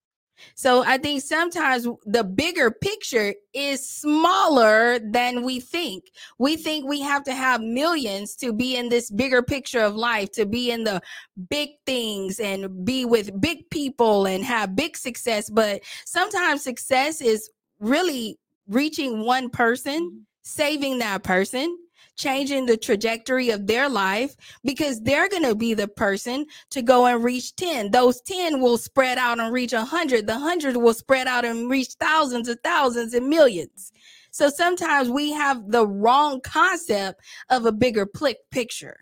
So 0.56 0.84
I 0.84 0.98
think 0.98 1.22
sometimes 1.22 1.88
the 2.06 2.24
bigger 2.24 2.72
picture 2.72 3.36
is 3.54 3.88
smaller 3.88 4.98
than 5.00 5.44
we 5.44 5.60
think. 5.60 6.06
We 6.40 6.56
think 6.58 6.88
we 6.88 7.02
have 7.02 7.24
to 7.26 7.34
have 7.34 7.62
millions 7.62 8.36
to 8.38 8.54
be 8.54 8.76
in 8.76 8.90
this 8.90 9.12
bigger 9.12 9.44
picture 9.44 9.82
of 9.82 9.96
life, 9.96 10.32
to 10.32 10.46
be 10.46 10.72
in 10.72 10.84
the 10.84 11.02
big 11.50 11.70
things 11.86 12.40
and 12.40 12.84
be 12.86 13.06
with 13.06 13.40
big 13.40 13.70
people 13.70 14.26
and 14.26 14.44
have 14.44 14.76
big 14.76 14.98
success. 14.98 15.50
But 15.50 15.84
sometimes 16.06 16.64
success 16.64 17.22
is 17.22 17.50
really 17.80 18.40
reaching 18.68 19.26
one 19.26 19.50
person, 19.50 20.10
mm-hmm. 20.10 20.20
saving 20.44 21.00
that 21.00 21.24
person, 21.24 21.78
changing 22.18 22.66
the 22.66 22.76
trajectory 22.76 23.50
of 23.50 23.68
their 23.68 23.88
life 23.88 24.36
because 24.64 25.00
they're 25.02 25.30
going 25.30 25.44
to 25.44 25.56
be 25.56 25.74
the 25.74 25.88
person 25.88 26.46
to 26.72 26.82
go 26.82 27.06
and 27.06 27.24
reach 27.24 27.56
10 27.56 27.92
those 27.92 28.22
10 28.22 28.60
will 28.60 28.78
spread 28.78 29.18
out 29.18 29.40
and 29.40 29.54
reach 29.54 29.74
100 29.74 30.28
the 30.28 30.34
100 30.34 30.76
will 30.78 30.94
spread 30.94 31.28
out 31.28 31.46
and 31.46 31.70
reach 31.70 31.90
thousands 32.00 32.50
of 32.50 32.60
thousands 32.64 33.14
and 33.14 33.28
millions. 33.28 33.92
So 34.32 34.50
sometimes 34.50 35.10
we 35.10 35.32
have 35.32 35.72
the 35.72 35.88
wrong 35.88 36.42
concept 36.42 37.22
of 37.50 37.66
a 37.66 37.72
bigger 37.72 38.06
pli- 38.06 38.36
picture. 38.52 38.98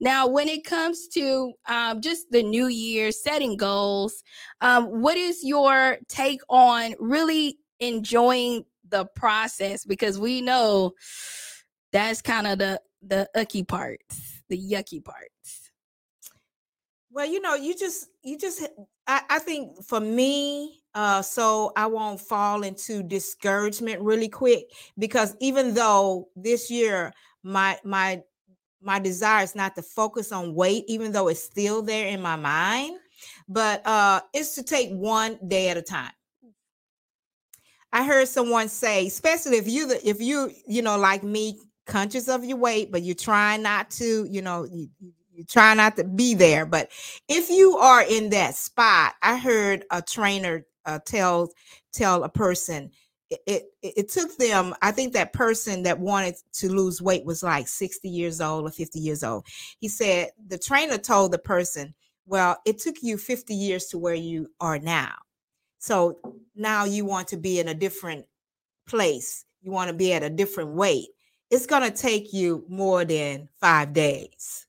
Now 0.00 0.26
when 0.26 0.48
it 0.48 0.64
comes 0.64 1.08
to 1.08 1.52
um, 1.66 2.00
just 2.00 2.30
the 2.30 2.42
new 2.42 2.68
year 2.68 3.12
setting 3.12 3.56
goals 3.56 4.22
um, 4.60 4.86
what 5.02 5.16
is 5.16 5.42
your 5.42 5.98
take 6.08 6.40
on 6.48 6.94
really 6.98 7.58
enjoying 7.80 8.64
the 8.88 9.06
process? 9.16 9.84
Because 9.84 10.18
we 10.18 10.40
know 10.40 10.92
that's 11.92 12.22
kind 12.22 12.46
of 12.46 12.58
the 12.58 12.80
the 13.02 13.28
ucky 13.34 13.64
parts, 13.64 14.42
the 14.48 14.58
yucky 14.58 15.04
parts. 15.04 15.70
Well, 17.10 17.26
you 17.26 17.40
know, 17.40 17.54
you 17.54 17.76
just 17.76 18.08
you 18.22 18.38
just 18.38 18.66
I, 19.06 19.22
I 19.28 19.38
think 19.38 19.84
for 19.84 20.00
me, 20.00 20.82
uh, 20.94 21.22
so 21.22 21.72
I 21.76 21.86
won't 21.86 22.20
fall 22.20 22.62
into 22.62 23.02
discouragement 23.02 24.00
really 24.00 24.28
quick 24.28 24.64
because 24.98 25.36
even 25.40 25.74
though 25.74 26.28
this 26.36 26.70
year 26.70 27.12
my 27.42 27.78
my 27.84 28.22
my 28.80 28.98
desire 28.98 29.44
is 29.44 29.54
not 29.54 29.76
to 29.76 29.82
focus 29.82 30.32
on 30.32 30.54
weight, 30.54 30.84
even 30.88 31.12
though 31.12 31.28
it's 31.28 31.42
still 31.42 31.82
there 31.82 32.08
in 32.08 32.22
my 32.22 32.36
mind, 32.36 32.98
but 33.48 33.86
uh 33.86 34.20
it's 34.32 34.54
to 34.54 34.62
take 34.62 34.90
one 34.90 35.38
day 35.46 35.68
at 35.68 35.76
a 35.76 35.82
time. 35.82 36.12
I 37.92 38.04
heard 38.04 38.26
someone 38.28 38.68
say, 38.68 39.06
especially 39.06 39.58
if 39.58 39.68
you 39.68 39.90
if 40.02 40.20
you 40.20 40.50
you 40.66 40.80
know 40.82 40.96
like 40.96 41.22
me, 41.22 41.58
conscious 41.86 42.28
of 42.28 42.44
your 42.44 42.58
weight, 42.58 42.92
but 42.92 43.02
you're 43.02 43.14
trying 43.14 43.62
not 43.62 43.90
to, 43.92 44.24
you 44.24 44.42
know, 44.42 44.64
you, 44.64 44.88
you 45.32 45.44
try 45.44 45.74
not 45.74 45.96
to 45.96 46.04
be 46.04 46.34
there. 46.34 46.66
But 46.66 46.90
if 47.28 47.50
you 47.50 47.76
are 47.76 48.02
in 48.02 48.30
that 48.30 48.54
spot, 48.54 49.14
I 49.22 49.38
heard 49.38 49.84
a 49.90 50.02
trainer 50.02 50.66
uh, 50.84 50.98
tell 51.04 51.50
tell 51.92 52.24
a 52.24 52.28
person 52.28 52.90
it, 53.30 53.40
it, 53.46 53.94
it 53.96 54.08
took 54.08 54.36
them 54.36 54.74
i 54.82 54.90
think 54.90 55.12
that 55.12 55.32
person 55.32 55.82
that 55.84 55.98
wanted 55.98 56.34
to 56.52 56.68
lose 56.68 57.00
weight 57.00 57.24
was 57.24 57.42
like 57.42 57.68
60 57.68 58.08
years 58.08 58.40
old 58.40 58.66
or 58.66 58.70
50 58.70 58.98
years 58.98 59.22
old. 59.22 59.46
He 59.78 59.88
said 59.88 60.30
the 60.48 60.58
trainer 60.58 60.98
told 60.98 61.32
the 61.32 61.38
person 61.38 61.94
well 62.26 62.58
it 62.64 62.78
took 62.78 62.96
you 63.02 63.16
50 63.16 63.54
years 63.54 63.86
to 63.86 63.98
where 63.98 64.14
you 64.14 64.50
are 64.60 64.78
now. 64.78 65.14
So 65.78 66.18
now 66.54 66.84
you 66.84 67.04
want 67.04 67.28
to 67.28 67.36
be 67.36 67.58
in 67.58 67.68
a 67.68 67.74
different 67.74 68.26
place. 68.86 69.44
You 69.62 69.70
want 69.72 69.88
to 69.88 69.94
be 69.94 70.12
at 70.12 70.22
a 70.22 70.30
different 70.30 70.70
weight 70.70 71.08
it's 71.52 71.66
going 71.66 71.82
to 71.82 71.96
take 71.96 72.32
you 72.32 72.64
more 72.68 73.04
than 73.04 73.48
five 73.60 73.92
days 73.92 74.66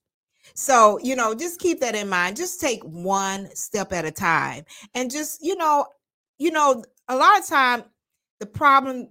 so, 0.55 0.99
you 1.01 1.15
know, 1.15 1.33
just 1.33 1.59
keep 1.59 1.79
that 1.79 1.95
in 1.95 2.09
mind. 2.09 2.37
Just 2.37 2.61
take 2.61 2.83
one 2.83 3.49
step 3.55 3.91
at 3.91 4.05
a 4.05 4.11
time. 4.11 4.65
And 4.93 5.09
just, 5.09 5.43
you 5.43 5.55
know, 5.55 5.87
you 6.37 6.51
know, 6.51 6.83
a 7.07 7.15
lot 7.15 7.39
of 7.39 7.47
time 7.47 7.83
the 8.39 8.45
problem 8.45 9.07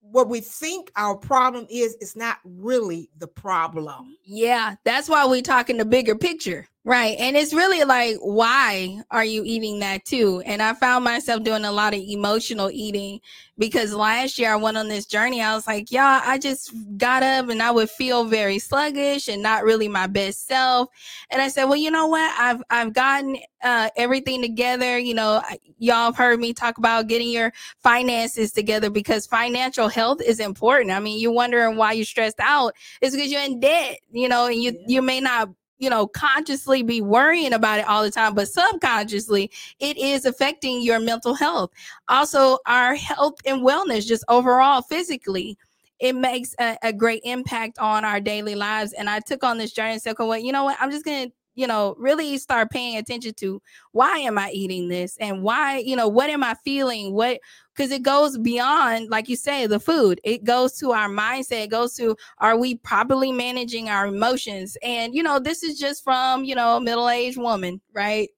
what 0.00 0.28
we 0.28 0.40
think 0.40 0.90
our 0.96 1.14
problem 1.14 1.66
is 1.68 1.94
is 2.00 2.16
not 2.16 2.38
really 2.44 3.10
the 3.18 3.26
problem. 3.26 4.16
Yeah, 4.24 4.76
that's 4.84 5.08
why 5.08 5.26
we're 5.26 5.42
talking 5.42 5.76
the 5.76 5.84
bigger 5.84 6.14
picture. 6.14 6.66
Right. 6.84 7.16
And 7.18 7.36
it's 7.36 7.52
really 7.52 7.84
like, 7.84 8.16
why 8.22 9.02
are 9.10 9.24
you 9.24 9.42
eating 9.44 9.80
that 9.80 10.06
too? 10.06 10.42
And 10.46 10.62
I 10.62 10.72
found 10.72 11.04
myself 11.04 11.42
doing 11.42 11.66
a 11.66 11.72
lot 11.72 11.92
of 11.92 12.00
emotional 12.00 12.70
eating 12.72 13.20
because 13.58 13.92
last 13.92 14.38
year 14.38 14.52
I 14.52 14.56
went 14.56 14.78
on 14.78 14.88
this 14.88 15.04
journey. 15.04 15.42
I 15.42 15.54
was 15.54 15.66
like, 15.66 15.92
y'all, 15.92 16.22
I 16.24 16.38
just 16.38 16.72
got 16.96 17.22
up 17.22 17.50
and 17.50 17.62
I 17.62 17.72
would 17.72 17.90
feel 17.90 18.24
very 18.24 18.58
sluggish 18.58 19.28
and 19.28 19.42
not 19.42 19.64
really 19.64 19.88
my 19.88 20.06
best 20.06 20.46
self. 20.46 20.88
And 21.30 21.42
I 21.42 21.48
said, 21.48 21.64
well, 21.64 21.76
you 21.76 21.90
know 21.90 22.06
what? 22.06 22.32
I've, 22.40 22.62
I've 22.70 22.94
gotten 22.94 23.36
uh, 23.62 23.90
everything 23.96 24.40
together. 24.40 24.96
You 24.98 25.12
know, 25.12 25.42
y'all 25.78 26.06
have 26.06 26.16
heard 26.16 26.40
me 26.40 26.54
talk 26.54 26.78
about 26.78 27.08
getting 27.08 27.28
your 27.28 27.52
finances 27.80 28.50
together 28.52 28.88
because 28.88 29.26
financial 29.26 29.88
health 29.88 30.22
is 30.22 30.40
important. 30.40 30.92
I 30.92 31.00
mean, 31.00 31.20
you're 31.20 31.32
wondering 31.32 31.76
why 31.76 31.92
you're 31.92 32.06
stressed 32.06 32.40
out. 32.40 32.72
It's 33.02 33.14
because 33.14 33.30
you're 33.30 33.42
in 33.42 33.60
debt, 33.60 33.98
you 34.10 34.28
know, 34.28 34.46
and 34.46 34.62
you, 34.62 34.72
you 34.86 35.02
may 35.02 35.20
not 35.20 35.50
you 35.78 35.88
know, 35.88 36.06
consciously 36.06 36.82
be 36.82 37.00
worrying 37.00 37.52
about 37.52 37.78
it 37.78 37.88
all 37.88 38.02
the 38.02 38.10
time, 38.10 38.34
but 38.34 38.48
subconsciously 38.48 39.50
it 39.80 39.96
is 39.96 40.24
affecting 40.24 40.82
your 40.82 41.00
mental 41.00 41.34
health. 41.34 41.70
Also, 42.08 42.58
our 42.66 42.94
health 42.94 43.36
and 43.46 43.62
wellness, 43.62 44.06
just 44.06 44.24
overall 44.28 44.82
physically, 44.82 45.56
it 46.00 46.14
makes 46.14 46.54
a, 46.60 46.76
a 46.82 46.92
great 46.92 47.22
impact 47.24 47.78
on 47.78 48.04
our 48.04 48.20
daily 48.20 48.54
lives. 48.54 48.92
And 48.92 49.08
I 49.10 49.20
took 49.20 49.42
on 49.42 49.58
this 49.58 49.72
journey 49.72 49.94
and 49.94 50.02
said, 50.02 50.12
okay, 50.12 50.26
well, 50.26 50.38
you 50.38 50.52
know 50.52 50.64
what? 50.64 50.76
I'm 50.80 50.90
just 50.90 51.04
going 51.04 51.28
to 51.28 51.34
you 51.58 51.66
know, 51.66 51.96
really 51.98 52.38
start 52.38 52.70
paying 52.70 52.96
attention 52.98 53.34
to 53.34 53.60
why 53.90 54.18
am 54.18 54.38
I 54.38 54.52
eating 54.52 54.86
this 54.86 55.16
and 55.16 55.42
why, 55.42 55.78
you 55.78 55.96
know, 55.96 56.06
what 56.06 56.30
am 56.30 56.44
I 56.44 56.54
feeling? 56.64 57.12
What, 57.12 57.40
because 57.78 57.92
it 57.92 58.02
goes 58.02 58.36
beyond, 58.36 59.08
like 59.08 59.28
you 59.28 59.36
say, 59.36 59.68
the 59.68 59.78
food. 59.78 60.20
It 60.24 60.42
goes 60.42 60.76
to 60.78 60.90
our 60.90 61.08
mindset. 61.08 61.64
It 61.64 61.70
goes 61.70 61.94
to 61.94 62.16
are 62.38 62.58
we 62.58 62.74
properly 62.74 63.30
managing 63.30 63.88
our 63.88 64.08
emotions? 64.08 64.76
And, 64.82 65.14
you 65.14 65.22
know, 65.22 65.38
this 65.38 65.62
is 65.62 65.78
just 65.78 66.02
from, 66.02 66.42
you 66.42 66.56
know, 66.56 66.80
middle 66.80 67.08
aged 67.08 67.38
woman, 67.38 67.80
right? 67.92 68.30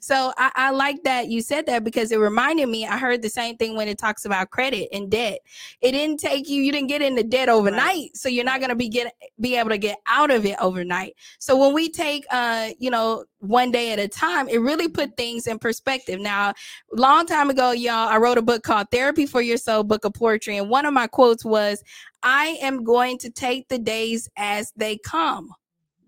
So 0.00 0.32
I, 0.36 0.50
I, 0.54 0.70
like 0.70 1.02
that 1.04 1.28
you 1.28 1.40
said 1.40 1.66
that 1.66 1.84
because 1.84 2.12
it 2.12 2.18
reminded 2.18 2.68
me. 2.68 2.86
I 2.86 2.98
heard 2.98 3.22
the 3.22 3.28
same 3.28 3.56
thing 3.56 3.76
when 3.76 3.88
it 3.88 3.98
talks 3.98 4.24
about 4.24 4.50
credit 4.50 4.88
and 4.92 5.10
debt. 5.10 5.38
It 5.80 5.92
didn't 5.92 6.18
take 6.18 6.48
you. 6.48 6.62
You 6.62 6.72
didn't 6.72 6.88
get 6.88 7.02
into 7.02 7.22
debt 7.22 7.48
overnight, 7.48 7.80
right. 7.80 8.16
so 8.16 8.28
you're 8.28 8.44
not 8.44 8.60
going 8.60 8.70
to 8.70 8.76
be 8.76 8.88
get 8.88 9.14
be 9.40 9.56
able 9.56 9.70
to 9.70 9.78
get 9.78 9.98
out 10.06 10.30
of 10.30 10.44
it 10.44 10.56
overnight. 10.60 11.14
So 11.38 11.56
when 11.56 11.74
we 11.74 11.90
take, 11.90 12.24
uh, 12.30 12.70
you 12.78 12.90
know, 12.90 13.24
one 13.40 13.70
day 13.70 13.92
at 13.92 13.98
a 13.98 14.08
time, 14.08 14.48
it 14.48 14.58
really 14.58 14.88
put 14.88 15.16
things 15.16 15.46
in 15.46 15.58
perspective. 15.58 16.20
Now, 16.20 16.54
long 16.92 17.26
time 17.26 17.50
ago, 17.50 17.70
y'all, 17.70 18.08
I 18.08 18.16
wrote 18.18 18.38
a 18.38 18.42
book 18.42 18.62
called 18.62 18.88
Therapy 18.90 19.26
for 19.26 19.40
Your 19.40 19.56
Soul, 19.56 19.84
Book 19.84 20.04
of 20.04 20.14
Poetry, 20.14 20.56
and 20.56 20.68
one 20.68 20.86
of 20.86 20.94
my 20.94 21.06
quotes 21.06 21.44
was, 21.44 21.82
"I 22.22 22.58
am 22.60 22.84
going 22.84 23.18
to 23.18 23.30
take 23.30 23.68
the 23.68 23.78
days 23.78 24.28
as 24.36 24.72
they 24.76 24.98
come, 24.98 25.52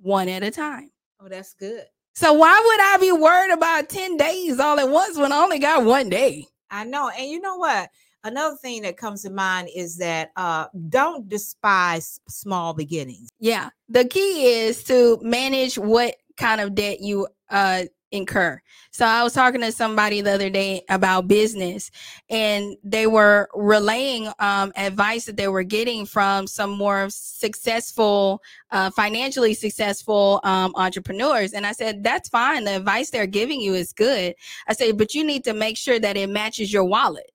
one 0.00 0.28
at 0.28 0.42
a 0.42 0.50
time." 0.50 0.90
Oh, 1.20 1.28
that's 1.28 1.54
good. 1.54 1.84
So 2.14 2.32
why 2.32 2.60
would 2.64 2.80
I 2.80 2.96
be 3.00 3.12
worried 3.12 3.52
about 3.52 3.88
10 3.88 4.16
days 4.16 4.58
all 4.58 4.78
at 4.80 4.88
once 4.88 5.16
when 5.16 5.32
I 5.32 5.36
only 5.36 5.58
got 5.58 5.84
one 5.84 6.08
day? 6.08 6.46
I 6.70 6.84
know. 6.84 7.10
And 7.10 7.30
you 7.30 7.40
know 7.40 7.56
what? 7.56 7.88
Another 8.22 8.56
thing 8.56 8.82
that 8.82 8.98
comes 8.98 9.22
to 9.22 9.30
mind 9.30 9.70
is 9.74 9.96
that 9.96 10.30
uh 10.36 10.66
don't 10.88 11.28
despise 11.28 12.20
small 12.28 12.74
beginnings. 12.74 13.30
Yeah. 13.38 13.70
The 13.88 14.04
key 14.04 14.52
is 14.52 14.84
to 14.84 15.18
manage 15.22 15.78
what 15.78 16.16
kind 16.40 16.60
of 16.60 16.74
debt 16.74 17.00
you 17.00 17.28
uh 17.50 17.84
incur. 18.12 18.60
So 18.90 19.06
I 19.06 19.22
was 19.22 19.32
talking 19.32 19.60
to 19.60 19.72
somebody 19.72 20.20
the 20.20 20.32
other 20.32 20.50
day 20.50 20.82
about 20.88 21.28
business 21.28 21.90
and 22.28 22.76
they 22.82 23.06
were 23.06 23.48
relaying 23.54 24.32
um, 24.38 24.72
advice 24.76 25.26
that 25.26 25.36
they 25.36 25.48
were 25.48 25.62
getting 25.62 26.06
from 26.06 26.46
some 26.46 26.70
more 26.70 27.08
successful, 27.10 28.42
uh, 28.72 28.90
financially 28.90 29.54
successful 29.54 30.40
um, 30.42 30.72
entrepreneurs. 30.76 31.52
And 31.52 31.66
I 31.66 31.72
said, 31.72 32.02
that's 32.02 32.28
fine. 32.28 32.64
The 32.64 32.76
advice 32.76 33.10
they're 33.10 33.26
giving 33.26 33.60
you 33.60 33.74
is 33.74 33.92
good. 33.92 34.34
I 34.66 34.72
said, 34.72 34.98
but 34.98 35.14
you 35.14 35.24
need 35.24 35.44
to 35.44 35.54
make 35.54 35.76
sure 35.76 36.00
that 36.00 36.16
it 36.16 36.28
matches 36.28 36.72
your 36.72 36.84
wallet 36.84 37.30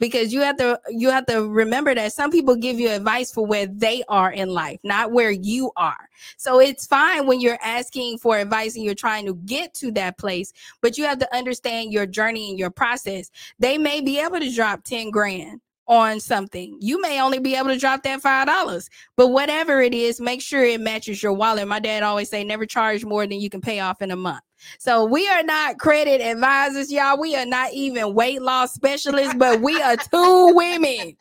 because 0.00 0.32
you 0.32 0.40
have 0.40 0.56
to 0.56 0.80
you 0.88 1.10
have 1.10 1.26
to 1.26 1.48
remember 1.48 1.94
that 1.94 2.12
some 2.12 2.32
people 2.32 2.56
give 2.56 2.80
you 2.80 2.90
advice 2.90 3.30
for 3.30 3.46
where 3.46 3.66
they 3.66 4.02
are 4.08 4.32
in 4.32 4.48
life 4.48 4.80
not 4.82 5.12
where 5.12 5.30
you 5.30 5.70
are 5.76 6.08
so 6.36 6.58
it's 6.58 6.86
fine 6.86 7.26
when 7.26 7.40
you're 7.40 7.58
asking 7.62 8.18
for 8.18 8.38
advice 8.38 8.74
and 8.74 8.84
you're 8.84 8.94
trying 8.94 9.24
to 9.26 9.34
get 9.34 9.72
to 9.74 9.92
that 9.92 10.18
place 10.18 10.52
but 10.80 10.98
you 10.98 11.04
have 11.04 11.18
to 11.18 11.36
understand 11.36 11.92
your 11.92 12.06
journey 12.06 12.50
and 12.50 12.58
your 12.58 12.70
process 12.70 13.30
they 13.60 13.78
may 13.78 14.00
be 14.00 14.18
able 14.18 14.40
to 14.40 14.52
drop 14.52 14.82
10 14.82 15.10
grand 15.10 15.60
on 15.86 16.20
something. 16.20 16.78
You 16.80 17.00
may 17.00 17.20
only 17.20 17.40
be 17.40 17.56
able 17.56 17.70
to 17.70 17.76
drop 17.76 18.04
that 18.04 18.22
five 18.22 18.46
dollars, 18.46 18.88
but 19.16 19.28
whatever 19.28 19.80
it 19.82 19.92
is, 19.92 20.20
make 20.20 20.40
sure 20.40 20.64
it 20.64 20.80
matches 20.80 21.20
your 21.20 21.32
wallet. 21.32 21.66
My 21.66 21.80
dad 21.80 22.04
always 22.04 22.30
say, 22.30 22.44
never 22.44 22.64
charge 22.64 23.04
more 23.04 23.26
than 23.26 23.40
you 23.40 23.50
can 23.50 23.60
pay 23.60 23.80
off 23.80 24.00
in 24.00 24.12
a 24.12 24.16
month. 24.16 24.44
So 24.78 25.04
we 25.04 25.28
are 25.28 25.42
not 25.42 25.78
credit 25.78 26.20
advisors, 26.20 26.92
y'all. 26.92 27.18
We 27.18 27.36
are 27.36 27.46
not 27.46 27.72
even 27.72 28.14
weight 28.14 28.42
loss 28.42 28.74
specialists, 28.74 29.34
but 29.34 29.60
we 29.60 29.80
are 29.80 29.96
two 29.96 30.52
women 30.54 31.16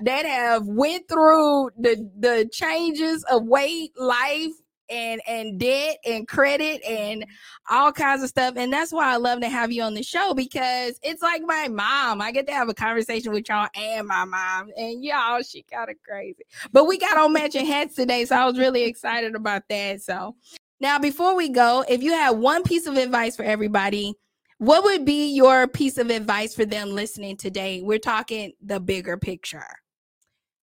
that 0.00 0.24
have 0.26 0.66
went 0.66 1.08
through 1.08 1.70
the 1.78 2.08
the 2.18 2.48
changes 2.52 3.24
of 3.30 3.44
weight, 3.44 3.92
life, 3.98 4.52
and 4.92 5.20
and 5.26 5.58
debt 5.58 5.96
and 6.04 6.28
credit 6.28 6.82
and 6.84 7.24
all 7.70 7.92
kinds 7.92 8.22
of 8.22 8.28
stuff. 8.28 8.54
And 8.56 8.72
that's 8.72 8.92
why 8.92 9.12
I 9.12 9.16
love 9.16 9.40
to 9.40 9.48
have 9.48 9.72
you 9.72 9.82
on 9.82 9.94
the 9.94 10.02
show 10.02 10.34
because 10.34 10.98
it's 11.02 11.22
like 11.22 11.42
my 11.42 11.68
mom. 11.68 12.20
I 12.20 12.30
get 12.30 12.46
to 12.48 12.52
have 12.52 12.68
a 12.68 12.74
conversation 12.74 13.32
with 13.32 13.48
y'all 13.48 13.68
and 13.74 14.06
my 14.06 14.24
mom. 14.24 14.70
And 14.76 15.02
y'all, 15.02 15.42
she 15.42 15.62
kind 15.62 15.90
of 15.90 15.96
crazy. 16.06 16.44
But 16.72 16.84
we 16.84 16.98
got 16.98 17.16
on 17.16 17.32
matching 17.32 17.66
hats 17.66 17.94
today, 17.94 18.24
so 18.24 18.36
I 18.36 18.44
was 18.44 18.58
really 18.58 18.84
excited 18.84 19.34
about 19.34 19.62
that. 19.68 20.02
So 20.02 20.36
now, 20.82 20.98
before 20.98 21.36
we 21.36 21.48
go, 21.48 21.84
if 21.88 22.02
you 22.02 22.10
had 22.10 22.30
one 22.30 22.64
piece 22.64 22.88
of 22.88 22.96
advice 22.96 23.36
for 23.36 23.44
everybody, 23.44 24.14
what 24.58 24.82
would 24.82 25.04
be 25.04 25.32
your 25.32 25.68
piece 25.68 25.96
of 25.96 26.10
advice 26.10 26.56
for 26.56 26.64
them 26.64 26.90
listening 26.90 27.36
today? 27.36 27.82
We're 27.82 28.00
talking 28.00 28.52
the 28.60 28.80
bigger 28.80 29.16
picture. 29.16 29.64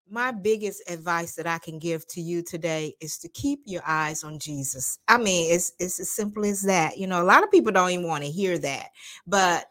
My 0.08 0.30
biggest 0.30 0.84
advice 0.88 1.34
that 1.34 1.47
I 1.47 1.58
can 1.58 1.80
give 1.80 2.08
to 2.10 2.21
you 2.21 2.43
today 2.43 2.93
is 3.02 3.17
to 3.19 3.30
keep 3.30 3.62
your 3.65 3.82
eyes 3.88 4.23
on 4.23 4.38
Jesus. 4.38 4.99
I 5.08 5.17
mean, 5.17 5.52
it's 5.52 5.73
it's 5.80 5.99
as 5.99 6.12
simple 6.12 6.45
as 6.45 6.62
that. 6.62 6.99
You 6.99 7.08
know, 7.08 7.19
a 7.19 7.26
lot 7.26 7.43
of 7.43 7.49
people 7.49 7.71
don't 7.71 7.89
even 7.89 8.08
want 8.08 8.23
to 8.23 8.30
hear 8.30 8.60
that, 8.60 8.89
but 9.26 9.65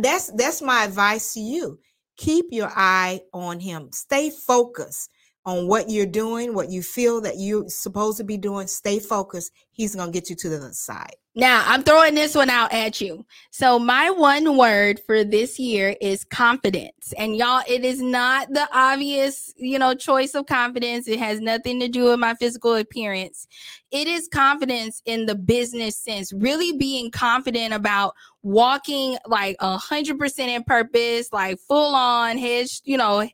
that's 0.00 0.32
that's 0.32 0.60
my 0.60 0.86
advice 0.86 1.34
to 1.34 1.40
you. 1.40 1.78
Keep 2.16 2.46
your 2.50 2.72
eye 2.74 3.20
on 3.32 3.60
him. 3.60 3.90
Stay 3.92 4.30
focused 4.30 5.10
on 5.46 5.68
what 5.68 5.90
you're 5.90 6.06
doing, 6.06 6.54
what 6.54 6.70
you 6.70 6.82
feel 6.82 7.20
that 7.20 7.38
you're 7.38 7.68
supposed 7.68 8.16
to 8.18 8.24
be 8.24 8.36
doing, 8.36 8.66
stay 8.66 8.98
focused. 8.98 9.52
He's 9.72 9.94
going 9.94 10.10
to 10.10 10.12
get 10.12 10.30
you 10.30 10.36
to 10.36 10.48
the 10.48 10.56
other 10.56 10.72
side. 10.72 11.16
Now, 11.36 11.64
I'm 11.66 11.82
throwing 11.82 12.14
this 12.14 12.36
one 12.36 12.48
out 12.48 12.72
at 12.72 13.00
you. 13.00 13.26
So, 13.50 13.76
my 13.76 14.08
one 14.08 14.56
word 14.56 15.00
for 15.04 15.24
this 15.24 15.58
year 15.58 15.96
is 16.00 16.24
confidence. 16.24 17.12
And 17.18 17.36
y'all, 17.36 17.64
it 17.68 17.84
is 17.84 18.00
not 18.00 18.52
the 18.52 18.68
obvious, 18.72 19.52
you 19.56 19.76
know, 19.80 19.94
choice 19.94 20.36
of 20.36 20.46
confidence. 20.46 21.08
It 21.08 21.18
has 21.18 21.40
nothing 21.40 21.80
to 21.80 21.88
do 21.88 22.04
with 22.04 22.20
my 22.20 22.34
physical 22.34 22.76
appearance. 22.76 23.48
It 23.90 24.06
is 24.06 24.28
confidence 24.28 25.02
in 25.06 25.26
the 25.26 25.34
business 25.34 25.96
sense, 25.96 26.32
really 26.32 26.72
being 26.72 27.10
confident 27.10 27.74
about 27.74 28.14
walking 28.44 29.18
like 29.26 29.56
a 29.58 29.76
hundred 29.76 30.20
percent 30.20 30.52
in 30.52 30.62
purpose, 30.62 31.32
like 31.32 31.58
full 31.58 31.96
on 31.96 32.38
head, 32.38 32.68
you 32.84 32.96
know, 32.96 33.28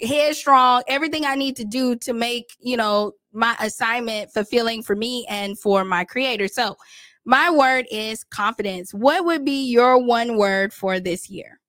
headstrong, 0.00 0.82
everything 0.88 1.24
I 1.24 1.34
need 1.34 1.56
to 1.56 1.64
do 1.64 1.96
to 1.96 2.12
make, 2.12 2.56
you 2.60 2.76
know, 2.76 3.12
my 3.32 3.56
assignment 3.60 4.32
fulfilling 4.32 4.82
for 4.82 4.96
me 4.96 5.26
and 5.28 5.58
for 5.58 5.84
my 5.84 6.04
creator. 6.04 6.48
So, 6.48 6.76
my 7.24 7.50
word 7.50 7.86
is 7.90 8.22
confidence. 8.22 8.94
What 8.94 9.24
would 9.24 9.44
be 9.44 9.68
your 9.68 9.98
one 9.98 10.36
word 10.36 10.72
for 10.72 11.00
this 11.00 11.28
year? 11.28 11.60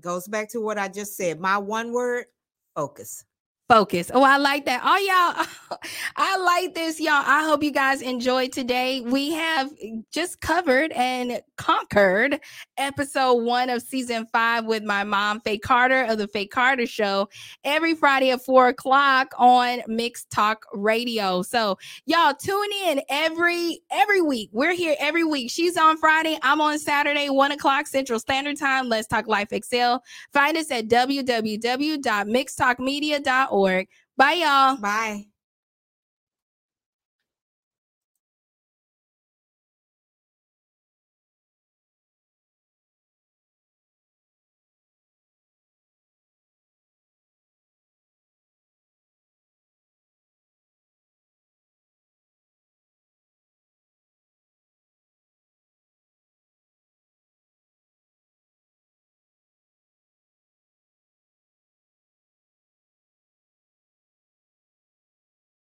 Goes 0.00 0.26
back 0.26 0.50
to 0.50 0.60
what 0.60 0.76
I 0.76 0.88
just 0.88 1.16
said. 1.16 1.38
My 1.38 1.56
one 1.56 1.92
word 1.92 2.26
focus 2.74 3.24
focus. 3.68 4.10
Oh, 4.12 4.22
I 4.22 4.36
like 4.36 4.66
that. 4.66 4.82
Oh, 4.84 4.96
y'all, 4.96 5.46
I 6.16 6.36
like 6.36 6.74
this, 6.74 7.00
y'all. 7.00 7.22
I 7.24 7.44
hope 7.44 7.62
you 7.62 7.70
guys 7.70 8.02
enjoyed 8.02 8.52
today. 8.52 9.00
We 9.00 9.32
have 9.32 9.72
just 10.12 10.40
covered 10.40 10.92
and 10.92 11.40
conquered 11.56 12.40
episode 12.76 13.44
one 13.44 13.70
of 13.70 13.80
season 13.82 14.26
five 14.32 14.66
with 14.66 14.82
my 14.82 15.04
mom, 15.04 15.40
Faye 15.40 15.56
Carter 15.58 16.02
of 16.04 16.18
the 16.18 16.26
Faye 16.28 16.46
Carter 16.46 16.84
Show, 16.86 17.28
every 17.64 17.94
Friday 17.94 18.32
at 18.32 18.44
four 18.44 18.68
o'clock 18.68 19.32
on 19.38 19.80
Mix 19.86 20.26
Talk 20.26 20.66
Radio. 20.72 21.40
So, 21.42 21.78
y'all 22.06 22.34
tune 22.34 22.70
in 22.84 23.00
every 23.08 23.80
every 23.90 24.20
week. 24.20 24.50
We're 24.52 24.74
here 24.74 24.94
every 24.98 25.24
week. 25.24 25.50
She's 25.50 25.78
on 25.78 25.96
Friday. 25.96 26.38
I'm 26.42 26.60
on 26.60 26.78
Saturday, 26.78 27.30
one 27.30 27.52
o'clock 27.52 27.86
Central 27.86 28.18
Standard 28.18 28.58
Time. 28.58 28.90
Let's 28.90 29.06
Talk 29.06 29.26
Life 29.26 29.52
Excel. 29.52 30.02
Find 30.32 30.56
us 30.56 30.70
at 30.70 30.88
www.mixtalkmedia.org 30.88 33.53
Bye, 34.16 34.34
y'all. 34.34 34.78
Bye. 34.80 35.26